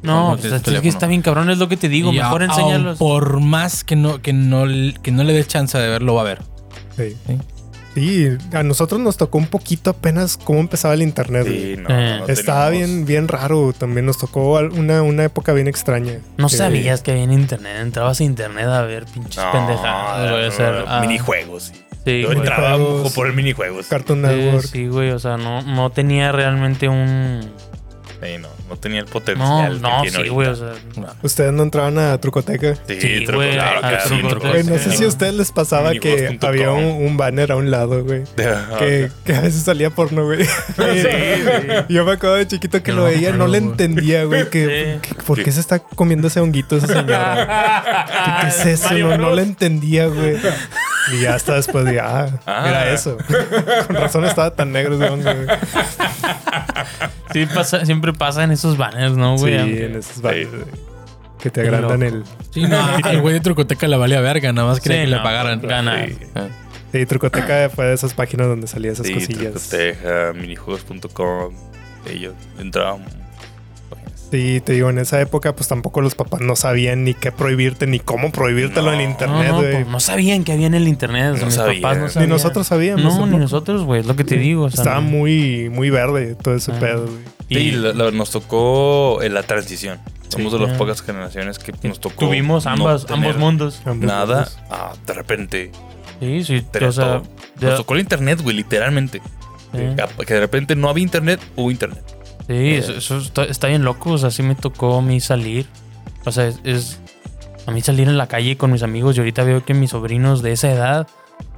[0.00, 2.12] No, no pues, es que está bien cabrón, es lo que te digo.
[2.12, 2.98] Y Mejor a- enséñalos.
[2.98, 4.64] Por más que no, que no,
[5.02, 6.38] que no le des chance de verlo, va a ver.
[6.96, 7.16] Sí.
[7.26, 7.36] Sí.
[7.94, 11.44] Sí, a nosotros nos tocó un poquito apenas cómo empezaba el internet.
[11.46, 11.74] güey.
[11.76, 12.18] Sí, no, Eh.
[12.20, 13.72] no Estaba teníamos- bien, bien raro.
[13.76, 16.18] También nos tocó una, una época bien extraña.
[16.36, 17.76] No Que- sabías que había en internet.
[17.80, 21.72] Entrabas a internet a ver pinches No, pendejadas, no, ah, minijuegos.
[22.04, 22.38] Sí, Yo güey.
[22.38, 22.78] entraba
[23.14, 23.86] por el minijuegos.
[23.88, 24.66] Cartoon Sí, Network.
[24.66, 25.10] Sí, güey.
[25.10, 27.40] O sea, no, no tenía realmente un.
[28.22, 29.74] Sí, no, no tenía el No, potencial.
[29.76, 30.48] que no, tiene sí, güey.
[30.48, 30.72] O sea,
[31.22, 32.74] Ustedes no entraban a Trucoteca.
[32.86, 34.84] Sí, Sí, truco- güey, claro, a claro, truco- truco- Güey, no sí.
[34.90, 38.22] sé si a ustedes les pasaba que había un, un banner a un lado, güey.
[38.44, 40.40] Ah, Que, que a veces salía porno, güey.
[41.88, 44.48] Yo me acuerdo de chiquito que lo no veía, no le entendía, güey.
[44.50, 45.08] Que, Sí.
[45.08, 48.04] que- ¿Por qué se está comiendo ese honguito esa señora?
[48.06, 48.94] ¿Qué, qué es eso?
[48.98, 50.36] No, no le entendía, güey.
[51.12, 52.64] Y ya hasta después de, ah, Ah.
[52.68, 53.16] era eso.
[53.86, 55.46] Con razón estaba tan negro ese hongo, güey.
[57.32, 59.58] Sí pasa, siempre pasa en esos banners, ¿no, Sí, güey?
[59.58, 60.64] Aunque- en esos banners, güey.
[61.40, 62.24] Que te agrandan el...
[62.50, 65.16] Sí, no, al güey de Trucoteca le valía verga, nada más quería Sí, que no,
[65.18, 65.60] le pagaran.
[65.62, 66.06] gana.
[66.06, 66.16] Sí.
[66.34, 66.48] Ah.
[66.90, 69.52] Sí, Trucoteca fue de esas páginas donde salían esas Sí, cosillas.
[69.52, 71.54] Trucoteja, minijuegos.com.
[72.06, 72.98] Sí, yo entraba.
[74.30, 77.86] Sí, te digo, en esa época pues tampoco los papás no sabían ni qué prohibirte
[77.86, 78.92] ni cómo prohibírtelo No.
[78.92, 79.72] en No, internet, no, güey.
[79.72, 81.32] pues, no sabían que había en el internet.
[81.32, 81.82] o sea, No mis sabían.
[81.82, 82.28] papás no Ni ni sabían.
[82.30, 83.04] nosotros sabíamos.
[83.16, 84.00] No, ni nosotros, güey.
[84.00, 84.64] Es lo que te digo.
[84.64, 85.08] O sea, Estaba no.
[85.08, 86.78] muy, muy verde todo ese Ah.
[86.78, 87.18] pedo, güey.
[87.48, 89.98] Sí, Y lo- lo- nos tocó en la transición.
[90.28, 92.26] Somos de las pocas generaciones que nos tocó.
[92.26, 93.80] Tuvimos ambas, ambos mundos.
[93.96, 94.46] Nada.
[94.70, 95.72] Ah, de repente.
[96.20, 96.62] Sí, sí.
[96.70, 97.22] Pero o sea, todo.
[97.58, 99.22] ya- Nos tocó el internet, güey, literalmente.
[99.72, 99.78] sí.
[100.26, 102.02] Que de repente no había internet, hubo internet.
[102.48, 104.10] Sí, eso, eso está, está bien loco.
[104.12, 105.66] O sea, sí me tocó a mí salir.
[106.24, 107.00] O sea, es, es-
[107.66, 110.40] a mí salir en la calle con mis amigos y ahorita veo que mis sobrinos
[110.40, 111.06] de esa edad,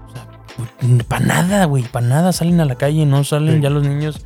[0.08, 3.60] o sea, para nada, güey, para nada salen a la calle, no salen Sí.
[3.62, 4.18] ya los niños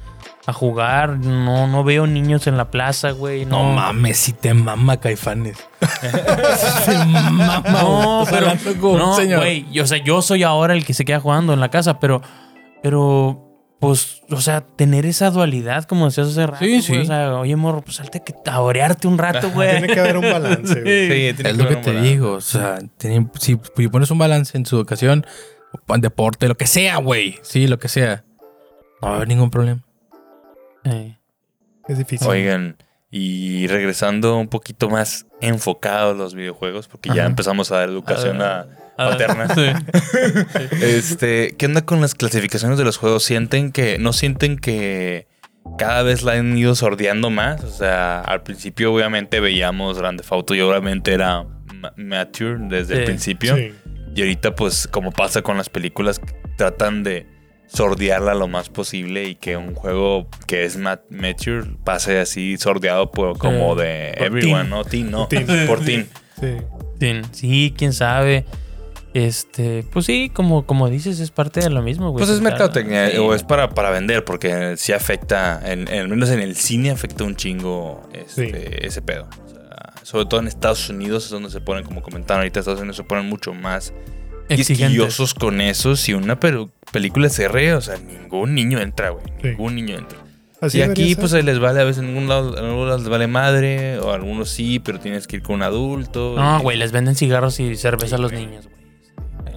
[0.47, 3.45] a jugar, no, no veo niños en la plaza, güey.
[3.45, 5.59] No No, mames, si te mama Caifanes.
[6.87, 7.63] te mama.
[7.71, 8.47] No, pero
[8.97, 11.99] no, güey, o sea, yo soy ahora el que se queda jugando en la casa,
[12.01, 12.23] pero,
[12.83, 16.97] pero, pues, o sea, tener esa dualidad, como decías hace rato, Sí, güey, sí.
[16.99, 19.71] o sea, oye, morro, pues salte que a orearte un rato, güey.
[19.79, 21.09] Tiene que haber un balance, güey.
[21.31, 22.33] Sí, tiene Es lo que te digo.
[22.33, 25.27] O sea, tiene- si, si pones un balance en su educación,
[25.89, 27.39] en deporte, lo que sea, güey.
[27.43, 28.25] Sí, lo que sea.
[29.03, 29.85] No va a haber ningún problema.
[30.85, 31.17] Sí.
[31.89, 32.27] Es difícil.
[32.27, 32.77] Oigan,
[33.11, 38.41] y regresando un poquito más enfocado a los videojuegos, porque ya empezamos a dar educación
[38.41, 38.67] a,
[38.97, 39.49] paterna.
[39.55, 40.77] Sí.
[40.81, 43.25] Este, ¿qué onda con las clasificaciones de los juegos?
[43.25, 45.27] ¿Sienten que, no sienten que
[45.79, 47.63] cada vez la han ido sordeando más?
[47.65, 52.99] O sea, al principio obviamente veíamos Grand Theft Auto y obviamente era ma- mature desde
[53.01, 53.57] el principio.
[53.57, 53.73] Sí.
[54.15, 56.21] Y ahorita pues como pasa con las películas,
[56.57, 57.27] tratan de
[57.67, 63.11] sordearla lo más posible y que un juego que es mat- mature pase así sordeado
[63.11, 63.83] por, como Sí.
[63.83, 64.71] de Por everyone, teen.
[64.71, 64.85] ¿no?
[64.85, 65.27] Teen, no.
[65.29, 65.67] Teen.
[65.67, 66.09] Por teen.
[66.41, 66.47] Sí.
[67.01, 68.45] Sí, Sí, quién sabe.
[69.15, 72.25] Este, pues sí, como, como dices, es parte de lo mismo, güey.
[72.25, 73.17] Pues es mercadotecnia Sí.
[73.19, 76.91] o es para, para vender, porque sí afecta, en, en- al menos en el cine
[76.91, 79.29] afecta un chingo este, ese pedo.
[79.45, 82.81] O sea, sobre todo en Estados Unidos es donde se ponen, como comentaron ahorita, Estados
[82.81, 83.93] Unidos se ponen mucho más
[84.49, 85.97] quisquillosos con eso.
[85.97, 89.25] Si una pero- película es R, o sea, ningún niño entra, güey.
[89.41, 89.49] Sí.
[89.49, 90.19] Ningún niño entra.
[90.61, 91.19] Así y aquí, ser.
[91.21, 93.99] pues ahí les vale, a veces en algún lado, en algunos lados les vale madre,
[93.99, 96.35] o a algunos sí, pero tienes que ir con un adulto.
[96.37, 98.84] No, y- güey, les venden cigarros y cerveza a los niños, güey.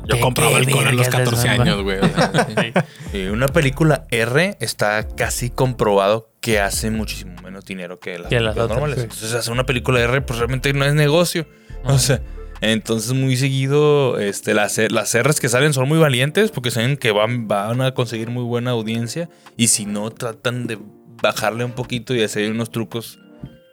[0.08, 1.68] Yo ¿Qué- compraba alcohol a los vergas 14 les van?
[1.68, 2.00] años, güey.
[2.00, 2.48] o sea,
[3.12, 3.18] sí.
[3.18, 8.40] Y una película R está casi comprobado que hace muchísimo menos dinero que las, Que
[8.40, 8.96] las películas otras, normales.
[9.00, 9.04] sí.
[9.04, 11.46] Entonces, hacer una película R, pues realmente no es negocio.
[11.84, 12.22] O sea,
[12.62, 17.12] entonces muy seguido, este, las, las R's que salen son muy valientes porque saben que
[17.12, 19.30] van, van a conseguir muy buena audiencia.
[19.58, 20.78] Y si no, tratan de
[21.22, 23.20] bajarle un poquito y hacer unos trucos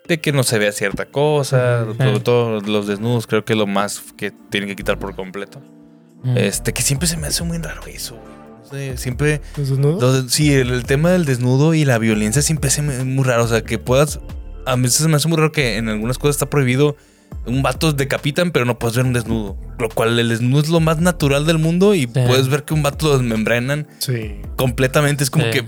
[0.09, 1.87] de que no se vea cierta cosa.
[1.97, 5.62] Sobre todo los desnudos, creo que es lo más que tienen que quitar por completo.
[6.25, 6.37] Mm.
[6.39, 8.35] Este, que siempre se me hace muy raro eso, güey.
[8.62, 9.41] No sé, siempre.
[10.29, 13.45] Sí, el, el tema del desnudo y la violencia siempre me muy raro.
[13.45, 14.20] O sea, que puedas.
[14.66, 16.97] A veces se me hace muy raro que en algunas cosas está prohibido.
[17.47, 19.57] Un vato decapitan, pero no puedes ver un desnudo.
[19.79, 22.83] Lo cual el desnudo es lo más natural del mundo y puedes ver que un
[22.83, 24.37] vato lo desmembrenan Sí.
[24.57, 25.25] completamente.
[25.25, 25.51] Es como Sí.
[25.51, 25.64] que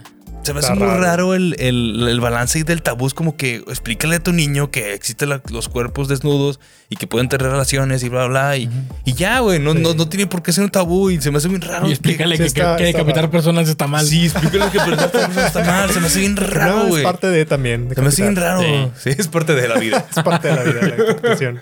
[0.47, 1.01] se me hace muy raro.
[1.03, 3.07] raro el, el- el balance del tabú.
[3.07, 7.07] Es como que explícale a tu niño que existen la- los cuerpos desnudos y que
[7.07, 8.57] pueden tener relaciones y bla, bla.
[8.57, 8.71] Y,
[9.05, 9.59] y ya, güey.
[9.59, 9.81] No, Sí.
[9.81, 11.89] no, no tiene por qué ser un tabú y se me hace muy raro.
[11.89, 13.31] Y explícale que, está- que- que está decapitar raro.
[13.33, 14.07] personas está mal.
[14.07, 15.91] Sí, explícale que pero esta está mal.
[15.91, 17.03] Se me hace bien No, raro, es güey.
[17.03, 17.89] parte de también.
[17.89, 18.63] de Se me hace bien raro.
[19.03, 19.11] Sí.
[19.11, 20.07] es parte de la vida.
[20.17, 21.61] Es parte de la vida, la decapitación.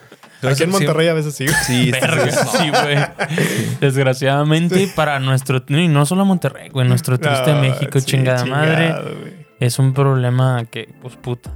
[0.48, 1.46] Aquí en Monterrey a veces sí.
[1.66, 2.96] Sí, Verga, sí, güey.
[3.80, 5.62] Desgraciadamente para nuestro...
[5.68, 6.86] Y no solo Monterrey, güey.
[6.88, 9.46] Nuestro triste Ah, México, sí, chingada madre.
[9.60, 11.50] Es un problema que, pues, puta.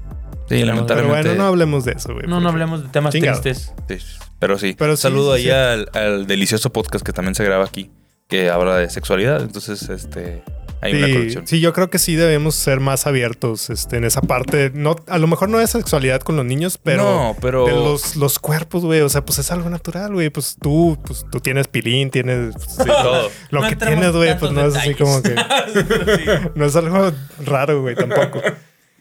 [0.49, 1.29] Sí, Pero lamentablemente.
[1.29, 2.27] bueno, no hablemos de eso, güey.
[2.27, 3.41] No, no hablemos de temas Chingado.
[3.41, 3.75] tristes.
[3.89, 3.99] Sí,
[4.39, 4.75] pero sí.
[4.79, 7.91] Pero sí, Saludo sí, ahí al, al delicioso podcast que también se graba aquí,
[8.29, 9.43] que habla de sexualidad.
[9.43, 10.43] Entonces, este,
[10.81, 11.47] hay una Sí, conexión.
[11.47, 14.71] sí, yo creo que sí debemos ser más abiertos este, en esa parte.
[14.75, 17.67] No, a lo mejor no de sexualidad con los niños, pero, no, pero.
[17.67, 19.01] de los, los cuerpos, güey.
[19.01, 20.31] O sea, pues es algo natural, güey.
[20.31, 23.31] Pues tú, pues tú tienes pilín, tienes pues, Sí, todo.
[23.51, 24.97] lo No que tienes, güey, pues no tantos es así detalles.
[24.99, 27.13] como que no es algo
[27.45, 28.41] raro, güey, tampoco.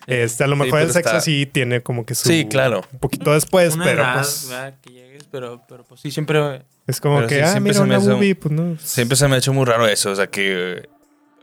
[0.08, 2.82] Este, a lo mejor el sexo está- sí tiene como que su Sí, claro.
[2.94, 4.76] un poquito después, Una pero edad, pues ¿verdad?
[4.82, 6.62] que llegues, pero, pero pues sí, siempre...
[6.88, 8.78] es como Pero que sí, ah, siempre mira una boobie, pues no.
[8.80, 10.10] Siempre se me ha hecho muy raro eso.
[10.12, 10.88] O sea, que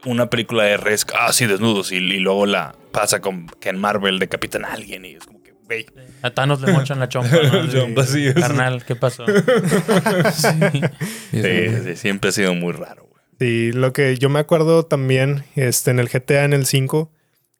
[0.04, 1.92] una película de R es, ah, sí, desnudos.
[1.92, 5.04] Y, y luego la pasa con que en Marvel decapitan a alguien.
[5.04, 5.86] Y es como que, güey.
[6.22, 7.36] A Thanos le mochan la chompa.
[7.52, 7.70] ¿no?
[7.70, 9.24] Chompa, sí, Carnal, ¿qué pasó?
[10.32, 10.80] Sí.
[11.30, 13.22] Sí, Sí, siempre ha sido muy raro, güey.
[13.38, 17.10] Sí, lo que yo me acuerdo también este, en el GTA en el 5,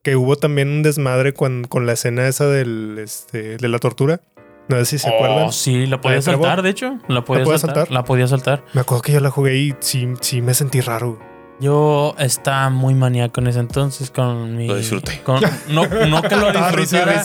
[0.02, 4.20] que hubo también un desmadre con, con la escena esa del, este, de la tortura.
[4.68, 5.48] No sé si se acuerdan.
[5.48, 6.98] Oh, sí, la podía saltar, de hecho.
[7.08, 7.94] La podía podía saltar, saltar?
[7.94, 8.64] La podía saltar.
[8.72, 11.18] Me acuerdo que yo la jugué y sí, sí me sentí raro.
[11.60, 14.66] Yo estaba muy maníaco en ese entonces con mi...
[14.66, 15.20] Lo disfruté.
[15.22, 17.22] con- no, no que lo Ah, disfrutara,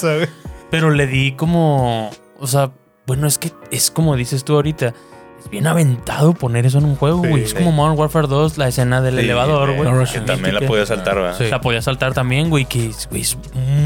[0.70, 2.10] pero le di como...
[2.40, 2.72] O sea,
[3.08, 4.94] bueno, es que es como dices tú ahorita.
[5.44, 7.30] Es bien aventado poner eso en un juego, Sí.
[7.30, 7.44] güey.
[7.44, 9.90] es como Modern Warfare 2, la escena del Sí, elevador, eh, güey.
[9.92, 11.36] No, que También la podía saltar, ¿verdad?
[11.38, 11.46] Sí.
[11.50, 13.38] La podía saltar también, güey, que es,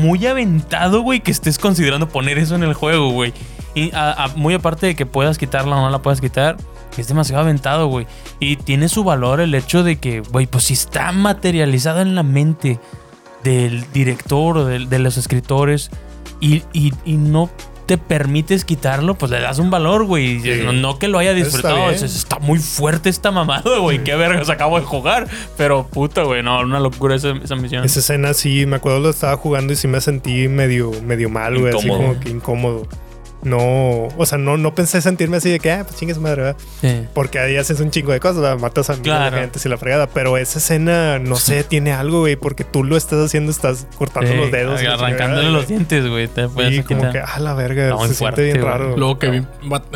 [0.01, 3.33] muy aventado, güey, que estés considerando poner eso en el juego, güey.
[3.75, 6.57] Y a- a- muy aparte de que puedas quitarla o no la puedas quitar,
[7.01, 8.07] es demasiado aventado, güey.
[8.39, 12.23] Y tiene su valor el hecho de que, güey, pues si está materializado en la
[12.23, 12.79] mente
[13.43, 15.89] del director o de, los escritores
[16.39, 17.49] y, y- y no
[17.85, 20.39] te permites quitarlo, pues le das un valor, güey.
[20.39, 20.61] Sí.
[20.63, 24.01] No, no que lo haya está disfrutado, está muy fuerte esta mamada, güey.
[24.05, 25.27] Qué vergas acabo de jugar.
[25.57, 27.83] Pero puta, güey, no, una locura esa, esa misión.
[27.83, 31.59] Esa escena sí, me acuerdo lo estaba jugando y sí me sentí medio, medio mal,
[31.59, 31.75] güey.
[31.75, 32.87] Así como que incómodo.
[33.43, 36.43] No, o sea, no, no pensé sentirme así de que, ah, pues chingue su madre,
[36.43, 36.55] ¿verdad?
[36.81, 37.05] Sí.
[37.13, 38.59] Porque ahí haces un chingo de cosas, ¿verdad?
[38.59, 39.35] matas a miles Claro.
[39.35, 40.07] de gente y la fregada.
[40.07, 44.31] Pero esa escena, no sé, tiene algo, güey, porque tú lo estás haciendo, estás cortando
[44.31, 44.81] Sí, los dedos.
[44.81, 45.67] y Arrancándole chingada, los güey.
[45.67, 46.27] dientes, güey.
[46.27, 47.11] Te puedes Sí, como quitar.
[47.11, 48.71] que, ah, la verga, se fuerte, siente bien güey.
[48.71, 48.97] raro.
[48.97, 49.41] Luego que vi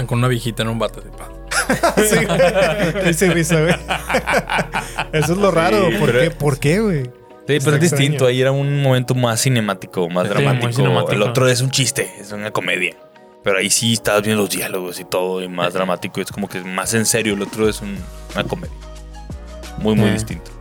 [0.05, 0.99] con una viejita en un vato.
[1.01, 1.29] así, pa.
[3.13, 3.75] sí, y risa, güey.
[5.13, 5.89] Eso es lo raro.
[5.99, 6.31] ¿Por pero- qué?
[6.31, 7.03] ¿Por qué, güey?
[7.47, 8.25] Sí, pero es distinto.
[8.25, 10.73] Ahí era un momento más cinemático, más Sí, dramático.
[10.73, 11.13] cinemático.
[11.13, 12.95] El otro es un chiste, es una comedia.
[13.43, 16.19] Pero ahí sí estabas viendo los diálogos y todo, y más dramático.
[16.21, 17.33] Es como que más en serio.
[17.35, 17.97] El otro es un-
[18.33, 18.75] una comedia.
[19.79, 20.13] Muy, muy Eh.
[20.13, 20.51] distinto.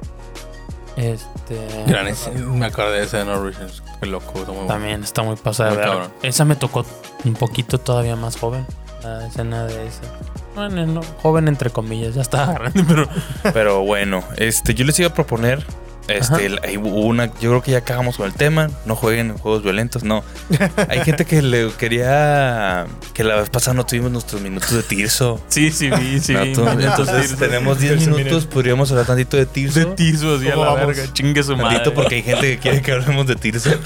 [0.97, 1.59] Este.
[1.87, 2.39] Gran escena.
[2.41, 3.83] Me acordé de esa de No Originals.
[4.01, 4.27] Qué loco.
[4.39, 4.67] está muy bueno.
[4.69, 5.71] También está muy pasada.
[5.71, 6.13] de Muy cabrón.
[6.23, 6.85] Esa me tocó
[7.25, 8.67] un poquito todavía más joven.
[9.03, 10.01] la escena de eso.
[10.57, 13.09] Bueno, no, joven entre comillas, ya estaba grande, pero
[13.53, 15.65] Pero bueno, este, yo les iba a proponer.
[16.09, 18.71] Este, hubo una, yo creo que ya acabamos con el tema.
[18.85, 20.23] No jueguen juegos violentos, no.
[20.89, 22.87] Hay gente que le quería.
[23.13, 25.41] Que la vez pasada no tuvimos nuestros minutos de Tirso.
[25.49, 26.33] sí, sí, vi, sí.
[26.33, 26.53] No, vi.
[26.53, 29.79] tú- entonces tenemos 10 Tirso, minutos, podríamos hablar tantito de Tirso.
[29.81, 30.87] de Tirso, así a ¿Cómo la vamos?
[30.97, 31.13] verga.
[31.13, 31.77] Chingue su madre.
[31.77, 33.71] Tantito porque hay gente que quiere que hablemos de Tirso.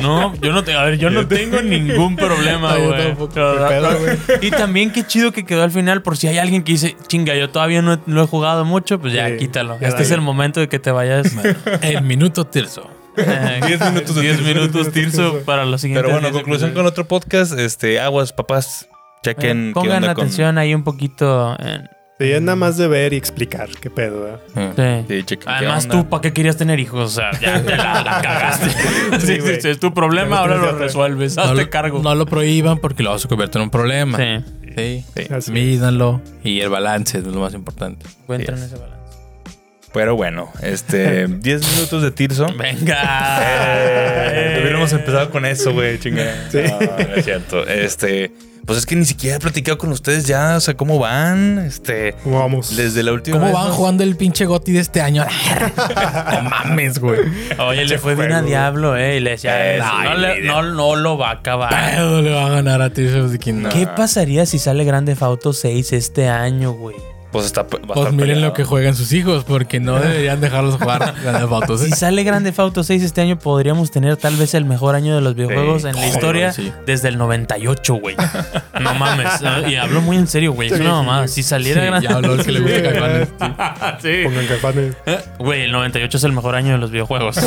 [0.00, 4.18] No, yo no, te- a ver, yo no tengo ningún problema, No, güey.
[4.40, 7.34] Y también qué chido que quedó al final, por si hay alguien que dice, chinga,
[7.36, 9.76] yo todavía no he jugado mucho, pues ya Sí, quítalo.
[9.80, 11.32] Este es el momento de que te vayas.
[11.82, 12.88] El minuto Tirso.
[13.16, 14.54] Eh, 10 minutos de 10 Tirso.
[14.54, 16.02] minutos Tirso para los siguientes.
[16.02, 17.56] Pero bueno, 10 conclusión con otro podcast.
[17.56, 18.88] Este, aguas, papás.
[19.22, 19.66] Chequen.
[19.66, 21.56] Eh, qué Pongan con- atención ahí un poquito.
[21.60, 21.88] en-
[22.18, 24.22] Sí, es nada más de ver y explicar qué pedo,
[24.54, 25.04] ¿verdad?
[25.06, 25.06] sí.
[25.16, 25.96] Sí, chequen qué Además, onda.
[26.02, 27.12] tú, ¿para qué querías tener hijos?
[27.12, 28.70] O sea, ya te la, la cagaste.
[29.20, 31.36] sí, sí, sí, es tu problema, ahora lo resuelves.
[31.36, 32.00] No Hazte lo, cargo.
[32.02, 34.18] no lo prohíban porque lo vas a convertir en un problema.
[34.18, 34.44] sí,
[34.76, 35.04] Sí.
[35.16, 35.32] Sí.
[35.32, 35.52] Así.
[35.52, 36.20] Mídanlo.
[36.42, 38.06] Y el balance es lo más importante.
[38.22, 39.03] encuentren ese balance.
[39.94, 42.46] Pero bueno, este, 10 minutos de Tirso.
[42.58, 43.38] Venga.
[43.40, 46.50] Eh, hubiéramos empezado con eso, güey, chingada.
[46.50, 46.58] Sí.
[46.68, 47.66] No, no es cierto.
[47.66, 48.32] Este,
[48.66, 51.58] pues es que ni siquiera he platicado con ustedes ya, o sea, ¿cómo van?
[51.60, 52.74] Este, ¿Cómo vamos?
[52.76, 55.24] desde la última ¿Cómo vez van jugando el pinche Goti de este año?
[56.32, 57.20] no mames, güey.
[57.58, 58.42] Oye, le fue bien a.
[58.42, 59.18] Diablo, eh.
[59.18, 61.70] Y le decía, Eh, no, le- no, no lo va a acabar.
[61.90, 63.66] Pero le va a ganar a Tirso de King.
[63.72, 66.96] ¿Qué pasaría si sale Grande Auto 6 este año, güey?
[67.34, 67.62] Pues está.
[67.62, 68.46] va a Pues estar miren peleado.
[68.46, 71.78] lo que juegan sus hijos, porque no deberían dejarlos jugar Grand Theft Auto.
[71.78, 75.20] Si sale Grande Auto 6 este año, podríamos tener tal vez el mejor año de
[75.20, 76.72] los videojuegos Sí, en la historia sí.
[76.86, 78.14] desde el 98, güey.
[78.80, 79.28] No mames.
[79.68, 80.72] Y hablo muy en serio, güey.
[80.72, 81.26] Es una mamada.
[81.26, 83.28] Si saliera Sí, Grande ya habló el que le gusta Caifanes.
[84.00, 84.20] Sí.
[84.24, 84.96] Pongan caifanes.
[85.40, 87.38] Güey, el 98 es el mejor año de los videojuegos.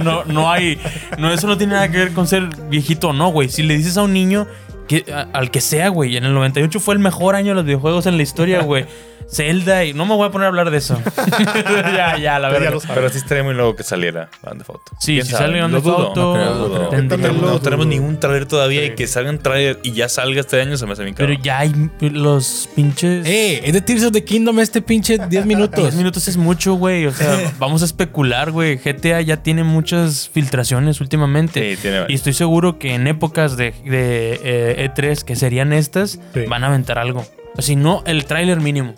[0.00, 0.78] No, no hay.
[1.18, 3.48] No, eso no tiene nada que ver con ser viejito o no, güey.
[3.48, 4.46] Si le dices a un niño
[4.86, 7.64] que, a- al que sea, güey, en el 98 fue el mejor año de los
[7.64, 8.84] videojuegos en la historia, güey.
[9.26, 11.00] Zelda y no me voy a poner a hablar de eso.
[11.96, 12.74] ya, ya, la verdad.
[12.94, 14.92] Pero sí estaría muy loco que saliera Grand Theft Auto.
[15.00, 15.44] Sí, ¿Quién si sabe?
[15.60, 15.96] sale Lo dudo.
[16.08, 18.86] Auto, no no tenemos ningún trailer todavía Sí.
[18.88, 21.28] y que salga un trailer y ya salga este año se me hace bien Pero
[21.28, 21.42] cabrón.
[21.42, 23.26] ya hay los pinches.
[23.26, 25.80] Eh, es de Tears of the Kingdom este pinche 10 minutos.
[25.80, 27.06] 10 minutos es mucho, güey.
[27.06, 28.76] O sea, vamos a especular, güey.
[28.76, 31.76] GTA ya tiene muchas filtraciones últimamente.
[31.76, 36.20] Sí, tiene Y estoy seguro que en épocas de, de, eh, E3 que serían estas,
[36.32, 36.44] Sí.
[36.48, 37.24] van a aventar algo.
[37.58, 38.94] Si no, el tráiler mínimo.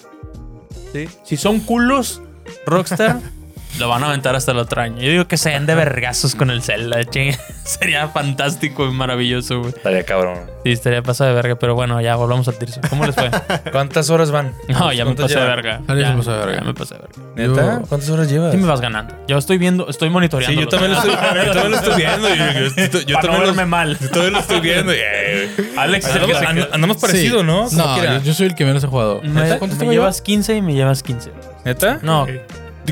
[0.93, 1.09] Sí.
[1.25, 2.23] Si son culos,
[2.65, 3.21] Rockstar,
[3.79, 5.01] lo van a aventar hasta el otro año.
[5.01, 6.99] Yo digo que se den de vergazos con el Zelda.
[7.65, 9.71] Sería fantástico y maravilloso, güey.
[9.71, 10.39] Estaría cabrón.
[10.65, 12.81] Sí, estaría pasado de verga, pero bueno, ya volvamos al Tirso.
[12.89, 13.31] ¿Cómo les fue?
[13.73, 14.53] ¿Cuántas horas van?
[14.69, 15.81] No, ya me ¿Cuántas pasé de verga.
[15.89, 16.59] Ya Ya, se pasó de verga.
[16.61, 17.23] ya me pasé de verga.
[17.35, 17.83] ¿Neta?
[17.89, 18.53] ¿Cuántas horas llevas?
[18.53, 19.15] Sí me vas ganando.
[19.29, 20.59] Yo estoy viendo, estoy monitoreando.
[20.61, 21.11] Sí, yo también lo estoy,
[21.47, 22.29] yo también lo estoy viendo.
[22.29, 23.99] Yo, yo- yo Para no también lo- verme mal.
[23.99, 24.93] yo también lo estoy viendo.
[24.93, 27.29] eh, Alex andamos, and- andamos Sí.
[27.45, 27.69] ¿no?
[27.71, 29.21] No, yo, yo soy el que menos he jugado.
[29.23, 29.59] ¿Neta?
[29.59, 31.33] ¿Cuánto me llevas 15 y me llevas 15.
[31.65, 31.99] ¿Neta?
[32.03, 32.31] No, Ok.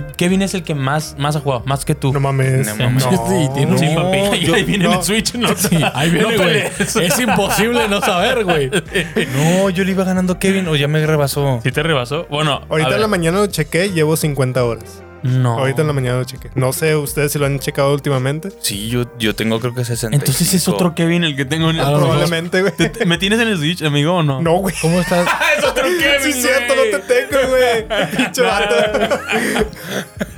[0.03, 2.13] Kevin es el que más, más ha jugado, más que tú.
[2.13, 2.67] No mames.
[2.67, 3.05] No mames.
[3.29, 4.41] Sí, tiene un- Sí, No, papi.
[4.41, 4.99] yo- ahí viene en no.
[4.99, 5.35] el Switch.
[5.35, 6.63] No, Sí, ahí viene, no güey.
[6.79, 8.71] es imposible no saber, güey.
[9.35, 11.61] No, yo le iba ganando Kevin o ya me rebasó.
[11.63, 12.27] ¿Sí te rebasó?
[12.31, 15.03] Bueno, Ahorita a en la mañana lo chequé, llevo 50 horas.
[15.25, 15.59] No.
[15.59, 16.51] Ahorita en la mañana lo chequé.
[16.55, 18.51] No sé ustedes si lo han checado últimamente.
[18.61, 20.15] Sí, yo, yo tengo creo que 60.
[20.15, 22.11] Entonces es otro Kevin el que tengo en el A lo mejor.
[22.11, 22.77] Probablemente, güey.
[22.77, 24.43] ¿Te- te- ¿Me tienes en el Switch, amigo, o no?
[24.43, 24.75] No, güey.
[24.83, 25.27] ¿Cómo estás?
[25.59, 26.23] es otro Kevin.
[26.23, 28.11] Sí, es cierto, no te tengo, güey.
[28.17, 28.75] Pinche vato.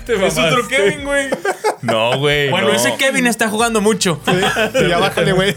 [0.06, 1.26] Es otro Kevin, güey.
[1.82, 2.48] No, güey.
[2.50, 2.74] Bueno, no.
[2.74, 4.20] ese Kevin está jugando mucho.
[4.24, 5.52] Sí, ya bájale, güey.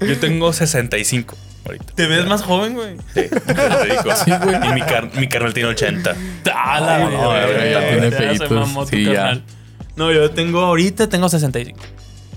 [0.00, 1.92] Yo tengo 65 ahorita.
[1.94, 2.96] ¿Te ves más joven, güey?
[3.14, 4.64] Sí, te digo.
[4.64, 6.14] Y mi, car- mi carnal tiene 80.
[6.54, 7.34] Ah, la Ay, no,
[7.70, 9.40] ya tiene tu Sí, ya.
[9.96, 11.78] No, yo tengo ahorita tengo 65.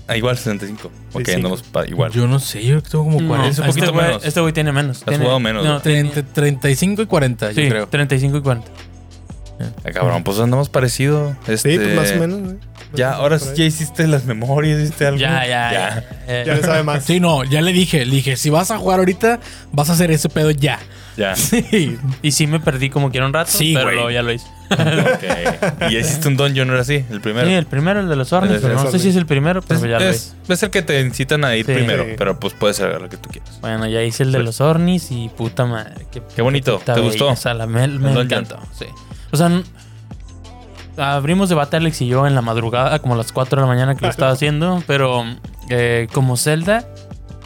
[0.06, 0.86] Ah, igual 65.
[0.88, 0.92] Ok,
[1.26, 1.36] 65.
[1.36, 2.10] andamos pa- igual.
[2.12, 3.50] Yo no sé, yo tengo como No, 40.
[3.50, 4.24] es un este poquito güey- menos.
[4.24, 4.98] Este güey tiene menos.
[4.98, 5.80] Has Tiene- jugado menos, No, ¿no?
[5.82, 7.88] tiene- Entre 35 y 40, sí, yo creo.
[7.88, 8.70] 35 y 40.
[9.84, 11.36] Ah, cabrón, pues andamos parecido.
[11.48, 12.56] Este, Sí, pues más o menos, güey.
[12.94, 13.54] Ya, ahora Por ahí.
[13.56, 15.18] ya hiciste las memorias, hiciste algo.
[15.20, 16.04] Ya, ya, ya.
[16.26, 17.04] Eh, Ya le sabe más.
[17.04, 19.40] Sí, no, ya le dije, le dije, si vas a jugar ahorita,
[19.72, 20.78] vas a hacer ese pedo ya.
[21.16, 21.34] Ya.
[21.36, 21.98] Sí.
[22.22, 24.46] Y sí me perdí como quiera un rato, Sí, pero luego ya lo hice.
[24.70, 25.88] Ok.
[25.90, 27.04] Y ya hiciste un dungeon, ¿no era así?
[27.10, 27.46] El primero.
[27.46, 29.80] Sí, el primero, el de los hornos, los no sé si es el primero, pero
[29.80, 30.52] es, ya lo es, hice.
[30.52, 31.72] es el que te incitan a ir Sí.
[31.72, 32.10] primero, Sí.
[32.16, 33.58] pero pues puedes hacer lo que tú quieras.
[33.60, 36.06] Bueno, ya hice el de Pues- los ornis y puta madre.
[36.12, 37.34] Qué, Qué bonito, ¿te gustó?
[37.54, 38.86] la- me, me encantó, sí.
[39.32, 39.50] O sea,
[40.98, 43.94] abrimos debate Alex y yo en la madrugada, como a las 4 de la mañana
[43.94, 45.24] que lo estaba haciendo, pero
[45.68, 46.86] eh, como Zelda,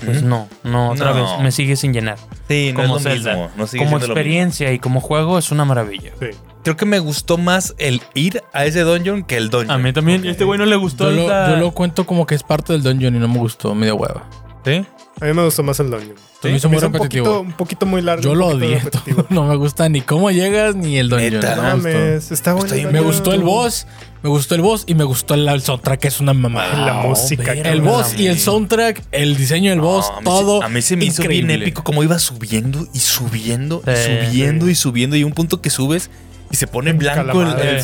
[0.04, 1.22] pues no, no, otra No.
[1.22, 2.16] vez, me sigue sin llenar.
[2.48, 3.50] Sí, como Zelda.
[3.56, 6.12] No sigue como lo experiencia y como juego es una maravilla.
[6.20, 6.26] Sí.
[6.64, 9.70] Creo que me gustó más el ir a ese dungeon que el dungeon.
[9.72, 10.26] A mí también, Ok.
[10.26, 13.16] este güey no le gustó lo, yo lo cuento como que es parte del dungeon
[13.16, 14.24] y no me gustó, medio hueva.
[14.64, 14.84] ¿Sí?
[15.20, 16.14] A mí me gustó más el dungeon.
[16.42, 17.24] Me hizo muy me un repetitivo.
[17.26, 18.22] poquito, un poquito muy largo.
[18.22, 18.78] Yo lo odié.
[18.78, 19.26] repetitivo.
[19.30, 21.34] No me gusta ni cómo llegas ni el dungeon.
[21.34, 21.88] Neta, No me gustó.
[21.88, 22.64] mames, está bueno.
[22.66, 23.14] Está bien- Me dungeon.
[23.14, 23.86] gustó el boss,
[24.22, 26.86] me gustó el boss y me gustó el, soundtrack, que es una mamada.
[26.86, 27.52] La música.
[27.52, 30.58] El boss y el soundtrack, el diño del boss, No, a mí todo.
[30.60, 34.02] se- A mí se me hizo bien épico como iba subiendo y subiendo y Sí,
[34.26, 35.16] subiendo y subiendo.
[35.16, 36.10] Y un punto que subes
[36.50, 37.82] y se pone En blanco el-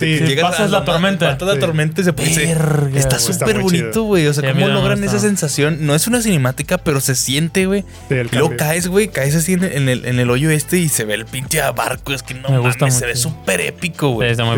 [0.00, 1.38] Sí, pasas a la tormenta.
[1.38, 1.66] Toda la Sí.
[1.66, 2.30] tormenta y se pone.
[2.30, 3.20] Está güey.
[3.20, 4.26] súper bonito, güey.
[4.26, 5.86] O sea, Sí, cómo logran esa sensación.
[5.86, 7.84] No es una cinemática, pero se siente, güey.
[8.08, 10.78] Sí, Y luego caes, güey, caes así en el, en el, en el hoyo este
[10.78, 12.12] y se ve el pinche barco.
[12.12, 14.30] Es que no Me mames, gusta se ve súper épico, güey.
[14.30, 14.56] Eso A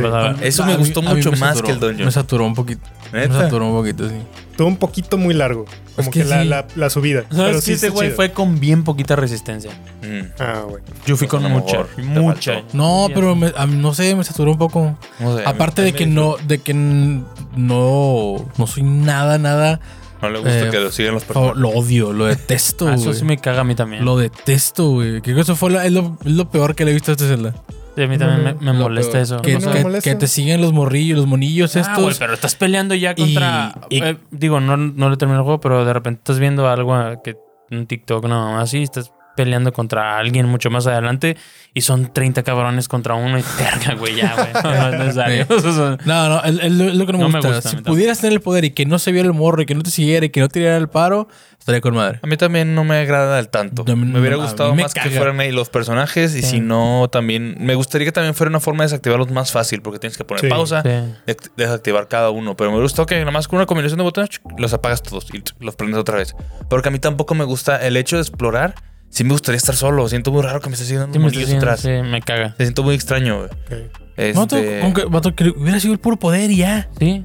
[0.67, 1.67] me mí- gustó mí mucho me más saturó.
[1.67, 2.07] que el dungeon.
[2.07, 2.83] Me saturó un poquito.
[3.13, 4.17] Me saturó un poquito, sí.
[4.51, 5.67] Estuvo un poquito muy largo.
[5.97, 6.49] Como que que, la, sí.
[6.49, 7.25] la, la subida.
[7.31, 9.71] ¿Sabes sí que este güey fue con bien poquita resistencia?
[10.03, 10.27] Mm.
[10.39, 10.85] Ah, bueno.
[11.07, 12.63] Yo fui con mucha, mucha.
[12.73, 14.99] No, pero no sé, me saturó un poco.
[15.27, 19.81] No sé, Aparte de que no, de que no, no soy nada, nada.
[20.23, 21.57] No le gusta eh, que lo sigan los personajes.
[21.59, 22.89] Lo odio, lo detesto.
[22.89, 24.05] Ah, eso sí me caga a mí también.
[24.05, 25.21] Lo detesto, güey.
[25.21, 27.15] Creo que eso fue la- es, lo, es lo peor que le he visto a
[27.15, 27.55] este Zelda.
[27.95, 29.23] Sí, a mí también me, molesta peor.
[29.23, 29.43] eso.
[29.43, 30.19] Que, molesta.
[30.19, 32.03] te siguen los morrillos, los monillos Ah, estos.
[32.03, 33.75] güey, pero estás peleando ya contra.
[33.91, 36.69] Y- y- eh, digo, no, no le terminé el juego, pero de repente estás viendo
[36.69, 37.37] algo que
[37.71, 41.37] un TikTok, no, así, estás peleando contra alguien mucho más adelante
[41.75, 44.49] y son 30 cabrones contra uno y verga, güey, ya, güey.
[44.65, 45.47] No, no es necesario.
[45.49, 47.55] O sea, No, no, es, es lo, que no me No me gusta.
[47.55, 49.75] gusta, si pudieras tener el poder y que no se viera el morro y que
[49.75, 51.29] no te siguiera y que no tirara el paro,
[51.59, 52.21] estaría con madre.
[52.23, 53.85] A mí también no me agrada del tanto.
[53.87, 56.49] No, me hubiera gustado me más que fueran ahí los personajes y Sí.
[56.53, 59.99] si no, también me gustaría que también fuera una forma de desactivarlos más fácil porque
[59.99, 60.49] tienes que poner Sí.
[60.49, 61.35] pausa, sí.
[61.57, 62.57] desactivar cada uno.
[62.57, 65.43] Pero me gustó que nada más con una combinación de botones los apagas todos y
[65.61, 66.35] los prendes otra vez.
[66.71, 68.75] Porque a mí tampoco me gusta el hecho de explorar.
[69.11, 70.09] Sí me gustaría estar solo.
[70.09, 71.81] Siento muy raro que me esté siguiendo Sí, me estoy atrás.
[71.81, 72.55] sí, me caga.
[72.59, 73.51] Se siento muy extraño, güey.
[73.51, 74.35] Ok.
[74.35, 76.89] Vato, Este, vato, que hubiera sido el puro poder y ya.
[76.99, 77.25] Sí.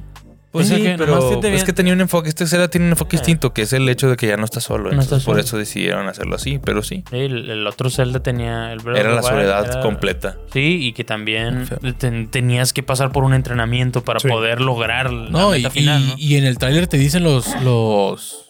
[0.50, 2.28] Pues Sí, que pero es que tenía un enfoque.
[2.28, 3.18] Este Zelda tiene un enfoque Eh.
[3.18, 4.84] distinto, que es el hecho de que ya no estás solo.
[4.84, 5.44] No Entonces, estás por solo.
[5.44, 7.04] eso decidieron hacerlo así, pero sí.
[7.10, 10.36] Sí, el, el otro Zelda tenía el Breath Era la soledad era- completa.
[10.52, 11.66] Sí, y que también
[11.96, 14.28] ten- tenías que pasar por un entrenamiento para Sí.
[14.28, 16.14] poder lograr la No, y, final, y- ¿no?
[16.18, 18.44] y en el tráiler te dicen los, los.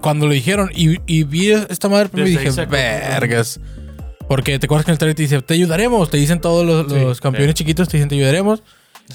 [0.00, 3.60] Cuando lo dijeron y, y vi esta madre primero y Desde ahí dije, vergas.
[4.28, 6.10] Porque te acuerdas que en el trailer te dice, te ayudaremos.
[6.10, 7.54] Te dicen todos los, Sí, los campeones sí.
[7.64, 8.62] chiquitos, te dicen, te ayudaremos.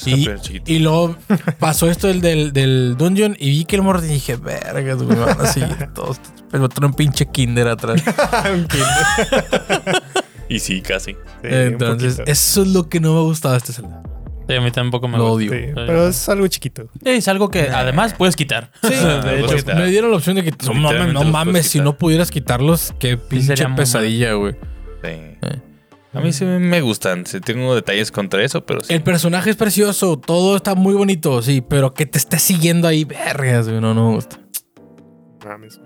[0.06, 0.30] Y,
[0.68, 1.16] y luego
[1.58, 5.18] pasó esto del, del, del dungeon y vi que el morro y dije, vergas, güey,
[5.18, 5.62] van así
[5.96, 6.22] todos.
[6.52, 8.02] Pero un pinche kinder atrás.
[8.54, 10.02] Un kinder.
[10.48, 11.14] Y sí, casi.
[11.14, 14.02] Sí, Entonces, eso es lo que no me gustaba de este Zelda.
[14.50, 15.36] Sí, a mí tampoco me Lo gusta.
[15.36, 15.52] odio.
[15.52, 16.90] Sí, pero es algo chiquito.
[17.04, 18.72] Sí, es algo que además puedes quitar.
[18.82, 19.76] Sí, Ah, de pues hecho, quitar.
[19.78, 21.86] me dieron la opción de que no mames, Literalmente no los mames, puedes si quitar.
[21.86, 24.54] no pudieras quitarlos, qué pinche sería muy pesadilla, güey.
[24.54, 25.10] Sí.
[25.10, 25.62] Eh.
[26.12, 27.28] A mí sí me gustan.
[27.28, 28.92] Sí, tengo detalles contra eso, pero sí.
[28.92, 33.06] El personaje es precioso, todo está muy bonito, sí, pero que te esté siguiendo ahí,
[33.06, 34.40] vergas, güey, no, no me gusta.
[35.46, 35.80] Mames.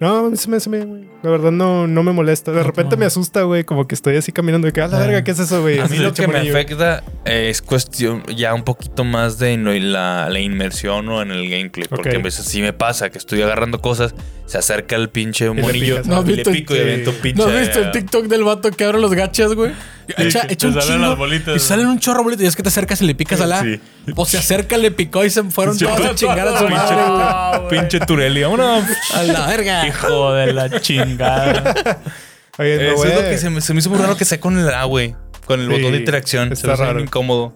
[0.00, 1.04] No, se me hace bien, güey.
[1.22, 2.52] La verdad no, no me molesta.
[2.52, 3.64] De repente me asusta, güey.
[3.64, 5.78] Como que estoy así caminando y que, a la verga, ¿qué es eso, güey?
[5.80, 10.28] A mí lo que me afecta es cuestión ya un poquito más de no- la,
[10.30, 11.86] la inmersión o en el gameplay.
[11.88, 12.14] Porque Ok.
[12.16, 16.08] a veces sí me pasa que estoy agarrando cosas, se acerca el pinche monillo y
[16.08, 16.22] ¿no?
[16.22, 16.82] le ¿Viste el- pico y sí.
[16.82, 17.42] aviento un pinche.
[17.42, 19.72] ¿No has visto el TikTok del vato que abre los gachas, güey?
[20.18, 22.62] Echa, que echa un salen las bolitas, y salen un chorro bolitas y es que
[22.62, 23.62] te acercas y le picas a la...
[23.62, 23.80] Sí.
[24.14, 27.68] O se acerca, le picó y se fueron todos a chingar a su Pinche- madre.
[27.68, 28.84] Pinche Turelli, vámonos.
[29.14, 29.85] A la verga.
[29.88, 31.74] Hijo de la chingada.
[32.58, 33.10] Oye, no, Eso güey.
[33.12, 34.84] es lo que se me, se me hizo muy raro que sea con el A,
[34.84, 35.14] güey.
[35.46, 36.52] Con el Sí, botón de interacción.
[36.52, 37.00] está Se me raro.
[37.00, 37.54] incómodo.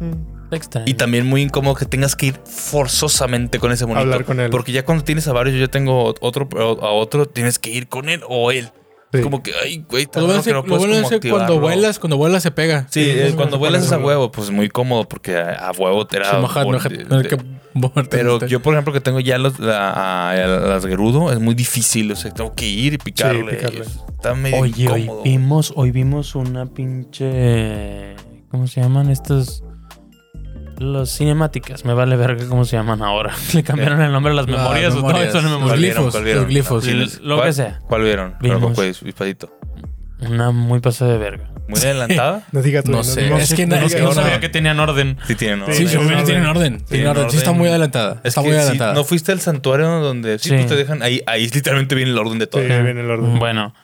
[0.00, 0.54] Mm.
[0.54, 0.84] Extraño.
[0.88, 4.00] Y también muy incómodo que tengas que ir forzosamente con ese monito.
[4.00, 4.50] Hablar con él.
[4.50, 6.48] Porque ya cuando tienes a varios, yo ya tengo otro
[6.82, 8.70] a otro, tienes que ir con él o él.
[9.12, 9.18] Sí.
[9.18, 11.20] Es como que, ay, güey, está Lo bueno que no lo puedes bueno como es
[11.30, 12.86] cuando vuelas, cuando vuelas se pega.
[12.90, 16.18] Sí, eh, cuando vuelas es a huevo, pues muy cómodo porque a, a huevo te
[17.74, 18.08] moverte.
[18.16, 22.10] pero yo, por ejemplo, que tengo ya los, la- a- las Gerudo, es muy difícil.
[22.12, 23.52] O sea, tengo que ir y picarle.
[23.54, 23.82] picarle.
[23.82, 28.14] Está medio Oye, hoy vimos, hoy vimos una pinche.
[28.50, 29.62] ¿Cómo se llaman estos?
[30.82, 31.84] Los cinemáticas.
[31.84, 33.32] Me vale verga cómo se llaman ahora.
[33.54, 34.92] Le cambiaron el nombre a las Las memorias.
[34.92, 35.28] o todo memorias.
[35.30, 35.80] eso en Los ¿Cuál memorias.
[35.80, 36.02] vieron?
[36.04, 36.42] glifos, ¿Cuál vieron?
[36.42, 36.84] los glifos.
[36.84, 37.80] Sí, Sí, los- lo ¿cuál- que sea.
[37.88, 38.34] ¿Cuál vieron?
[38.40, 38.72] Vimos.
[38.74, 39.02] pues.
[40.20, 41.50] Una muy pasada de verga.
[41.68, 42.42] Muy adelantada.
[42.52, 45.18] No digas, No sé, no- es que no sabía que tenían orden.
[45.26, 45.66] Sí, tiene, ¿no?
[45.66, 46.80] Sí, Sí, tienen orden.
[46.84, 47.22] Tienen orden.
[47.24, 47.30] orden.
[47.30, 48.20] Sí, está muy adelantada.
[48.24, 48.94] Es está que muy adelantada.
[48.94, 50.54] no fuiste al santuario donde sí, Sí.
[50.56, 52.62] pues te dejan ahí, ahí literalmente viene el orden de todo.
[52.62, 53.38] Sí, viene el orden.
[53.38, 53.74] Bueno,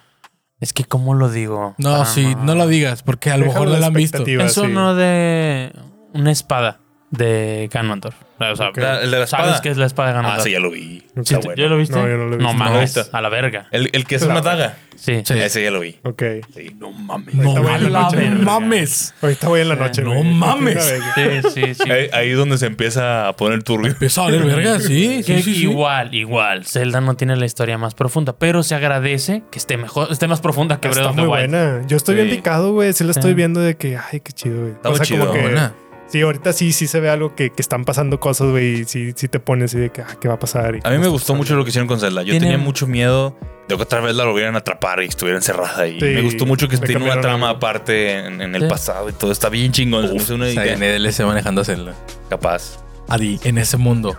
[0.61, 1.75] es que, ¿cómo lo digo?
[1.79, 4.25] No, Ah, sí, no lo digas, porque a lo mejor no la la han visto.
[4.27, 4.73] Eso sí.
[4.73, 5.73] no de
[6.15, 6.81] una espada.
[7.11, 8.15] De Ganondorf.
[8.41, 8.69] O sea,
[9.03, 9.61] el de la ¿sabes espada.
[9.63, 10.45] qué es la espada de Ah, Ganondorf?
[10.45, 11.03] sí, ya lo vi.
[11.17, 11.55] Está Sí, bueno.
[11.63, 11.97] ¿Ya lo viste?
[11.97, 12.53] No, yo no lo he visto.
[12.55, 13.03] mames, No.
[13.13, 13.67] a la verga.
[13.73, 14.77] El, el que es La una daga.
[14.95, 15.23] Sí.
[15.25, 15.35] Sí.
[15.39, 15.97] Ese ya lo vi.
[16.05, 16.23] Ok.
[16.55, 16.77] Sí.
[16.79, 17.35] No mames.
[17.35, 18.17] No voy en la noche.
[18.31, 18.45] mames.
[18.45, 19.15] mames.
[19.23, 20.03] Ahorita voy en la noche.
[20.03, 20.25] no güey.
[20.25, 20.85] mames.
[21.15, 21.91] Sí, sí, sí.
[21.91, 23.91] Ahí, ahí es donde se empieza a poner turbio.
[23.91, 25.23] Empezó a valer verga, sí.
[25.27, 25.63] Que sí, sí, sí.
[25.63, 26.65] igual, igual.
[26.67, 30.41] Zelda no tiene la historia más profunda, pero se agradece que esté mejor, esté más
[30.41, 31.51] profunda que Breath Está of the muy Wild.
[31.51, 31.87] buena.
[31.89, 32.23] Yo estoy Sí.
[32.23, 32.93] bien picado, güey.
[32.93, 34.73] Sí la estoy viendo de que, ay, qué chido, güey.
[34.73, 35.21] Está muy chido.
[35.27, 35.43] como que.
[35.43, 35.73] Buena.
[36.09, 38.81] Sí, ahorita sí, sí se ve algo que, que están pasando cosas, güey.
[38.81, 40.77] Y sí, sí te pones así de que, ah, ¿qué va a pasar?
[40.77, 42.23] Y A mí me gustó mucho lo que hicieron con Zelda.
[42.23, 43.37] Yo Tiene- tenía mucho miedo
[43.69, 45.87] de que otra vez la volvieran a atrapar y estuviera encerrada.
[45.87, 47.59] Y Sí, me gustó mucho que tiene una trama algo.
[47.59, 48.69] aparte en, en el Sí.
[48.69, 49.31] pasado y todo.
[49.33, 50.07] Está bien chingón.
[50.07, 51.95] Se me hizo una O sea, idea en DLC manejando a Zelda.
[52.31, 52.79] capaz.
[53.09, 54.17] Adi, en ese mundo.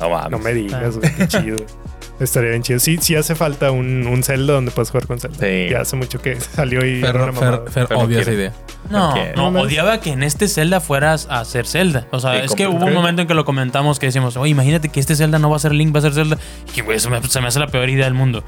[0.00, 0.30] No mames.
[0.30, 1.56] No me digas, güey, qué chido.
[2.20, 2.78] Estaría bien chido.
[2.80, 5.38] Sí, sí hace falta un, un Zelda donde puedas jugar con Zelda.
[5.40, 5.68] Sí.
[5.70, 7.60] Ya hace mucho que salió y Fer, Fer.
[7.70, 8.52] Fer odia esa idea.
[8.90, 12.06] No, no, No, odiaba que en este Zelda fueras a hacer Zelda.
[12.10, 14.50] O sea, Sí, es que hubo un momento en que lo comentamos que decimos, oye,
[14.50, 16.38] imagínate que este Zelda no va a ser Link, va a ser Zelda.
[16.68, 18.42] Y que, güey, eso me- se me hace la peor idea del mundo.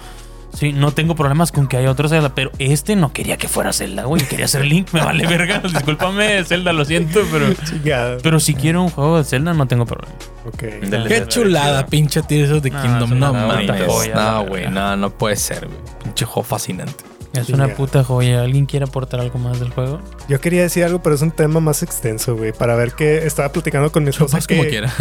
[0.53, 3.73] Sí, no tengo problemas con que haya otro Zelda, pero este no quería que fuera
[3.73, 4.23] Zelda, güey.
[4.23, 5.59] Quería ser Link, me vale verga.
[5.73, 7.47] Discúlpame, Zelda, lo siento, pero.
[8.23, 10.15] Pero si quiero un juego de Zelda, no tengo problema.
[10.47, 11.07] Ok.
[11.09, 13.19] Qué chulada, pinche Tears No, Kingdom.
[13.19, 14.15] No una mames.
[14.15, 14.69] No, güey.
[14.69, 15.79] No, no puede ser, güey.
[16.03, 17.05] Pinche juego fascinante.
[17.33, 17.77] Es una ya.
[17.77, 18.43] puta joya.
[18.43, 20.01] ¿Alguien quiere aportar algo más del juego?
[20.29, 22.53] Yo quería decir algo, pero es un tema más extenso, güey.
[22.53, 24.39] Para ver qué estaba platicando con mi esposa.
[24.41, 24.93] Chupas como que- quiera.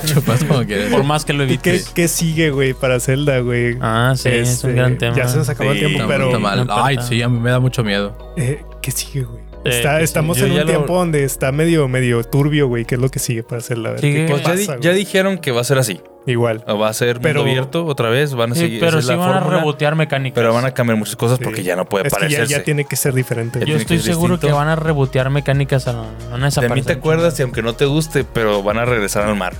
[0.06, 0.90] Chupas como quieras.
[0.90, 1.90] Por más que lo ¿Y qué, evites.
[1.90, 3.78] qué sigue, güey, para Zelda, güey?
[3.80, 5.16] Ah, sí, es Este, un gran tema.
[5.16, 6.66] Ya se nos acabó Sí, el tiempo, Está pero mal.
[6.70, 8.16] Ay, sí, a mí me da mucho miedo.
[8.36, 9.42] eh, ¿qué sigue, güey?
[9.64, 12.84] Eh, Está- ¿qué estamos en un lo- tiempo donde está medio, medio turbio, güey.
[12.84, 13.62] ¿Qué es lo que sigue para?
[13.62, 15.78] A ver, Sigue- ¿qué- qué Pues ya, di- pasa, ya dijeron que va a ser
[15.78, 16.00] así.
[16.26, 16.62] Igual.
[16.68, 18.34] O va a ser Pero- mundo abierto otra vez.
[18.34, 18.80] Van a Sí, seguir.
[18.80, 20.34] pero esa es sí la van a fórmula, rebotear mecánicas.
[20.34, 21.44] Pero van a cambiar muchas cosas Sí.
[21.44, 22.52] porque ya no puede Es que ya, parecerse.
[22.52, 23.58] ya tiene que ser diferente.
[23.60, 24.46] Ya Yo que estoy seguro distinto.
[24.46, 25.98] que van a rebotear mecánicas a la,
[26.30, 29.24] van a De mí te acuerdas y aunque no te guste, pero van a regresar
[29.28, 29.54] al mar.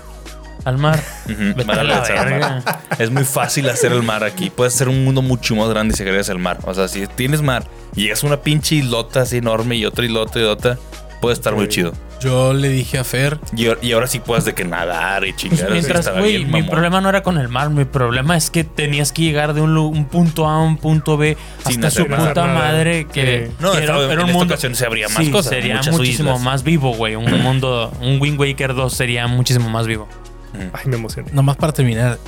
[0.64, 1.02] Al mar.
[1.26, 2.62] Vete a la verga.
[2.98, 4.50] Es muy fácil hacer el mar aquí.
[4.50, 6.58] Puedes hacer un mundo mucho más grande si agregas el mar.
[6.64, 7.64] O sea, si tienes mar
[7.96, 10.78] y llegas a una pinche islota así enorme y otra islota y otra,
[11.20, 11.92] puede estar muy chido.
[12.20, 15.34] Yo le dije a Fer, Y, ahor- y ahora sí puedes de que nadar y
[15.34, 15.58] chingar.
[15.58, 18.62] Pues así, mientras, güey, mi problema no era con el mar, mi problema es que
[18.62, 21.36] tenías que llegar de un, un punto A a un punto B
[21.66, 22.54] Sin hasta su puta Nada.
[22.54, 23.56] madre que, Sí.
[23.58, 26.40] No, que esta- en esta ocasión se habría más sí, cosas, sería muchísimo islas.
[26.42, 27.16] más vivo, güey.
[27.16, 30.08] Un mundo, un Wind Waker 2 sería muchísimo más vivo.
[30.54, 31.30] Ay, me emocioné.
[31.32, 32.18] nomás para terminar.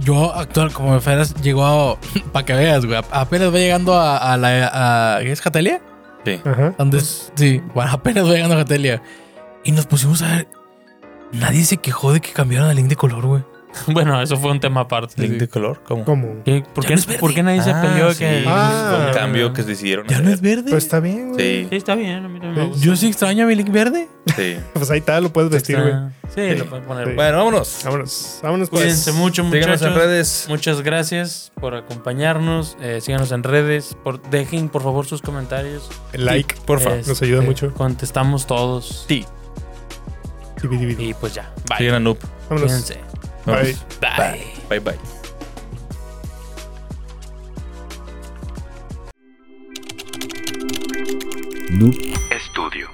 [0.00, 1.98] Yo, actual, como Fer, llegó a.
[2.32, 2.98] Para que veas, güey.
[3.10, 5.16] Apenas va llegando a, a la.
[5.16, 5.80] A, ¿qué ¿Es Catalia?
[6.24, 6.40] Sí.
[6.44, 6.74] Ajá.
[6.78, 9.02] Donde es- sí, bueno, apenas va llegando a Catalia.
[9.64, 10.48] Y nos pusimos a ver.
[11.32, 13.44] Nadie se quejó de que cambiaron el link de color, güey.
[13.88, 15.20] Bueno, eso fue un tema aparte.
[15.22, 15.80] ¿Link de color?
[15.86, 16.04] ¿Cómo?
[16.04, 16.42] ¿Cómo?
[16.44, 16.62] ¿Qué?
[16.74, 17.20] ¿Por, qué, no es verde.
[17.20, 18.44] por qué nadie se Ah, peleó sí, que...
[18.46, 19.06] Ah.
[19.08, 20.06] un cambio que se decidieron.
[20.06, 20.70] Ya no es verde.
[20.70, 21.62] Pues está bien, güey.
[21.62, 22.84] Sí, Sí, está bien, a mí también me gusta.
[22.84, 24.08] Yo sí extraño a mi link verde.
[24.36, 24.56] sí.
[24.74, 25.94] Pues ahí está, lo puedes vestir, güey.
[26.34, 27.08] Sí, lo pueden poner.
[27.08, 27.14] Sí.
[27.14, 27.80] Bueno, vámonos.
[27.84, 28.40] Vámonos.
[28.42, 28.82] Vámonos, pues.
[28.82, 29.82] Cuídense mucho, Síganos muchachos.
[29.86, 30.46] en redes.
[30.48, 32.76] Muchas gracias por acompañarnos.
[32.80, 33.96] Eh, síganos en redes.
[34.02, 35.90] Por, dejen, por favor, sus comentarios.
[36.12, 36.94] El like, porfa.
[36.96, 37.72] Este, nos ayuda mucho.
[37.74, 39.04] Contestamos todos.
[39.08, 39.24] Sí.
[40.98, 41.52] Y pues ya.
[41.68, 41.78] Bye.
[41.78, 42.18] Sigan a Noob.
[42.48, 42.70] Vámonos.
[42.72, 43.11] Cuídense.
[43.46, 43.74] Bye.
[44.00, 44.44] Bye.
[44.68, 44.98] Bye, bye.
[51.72, 52.91] Noob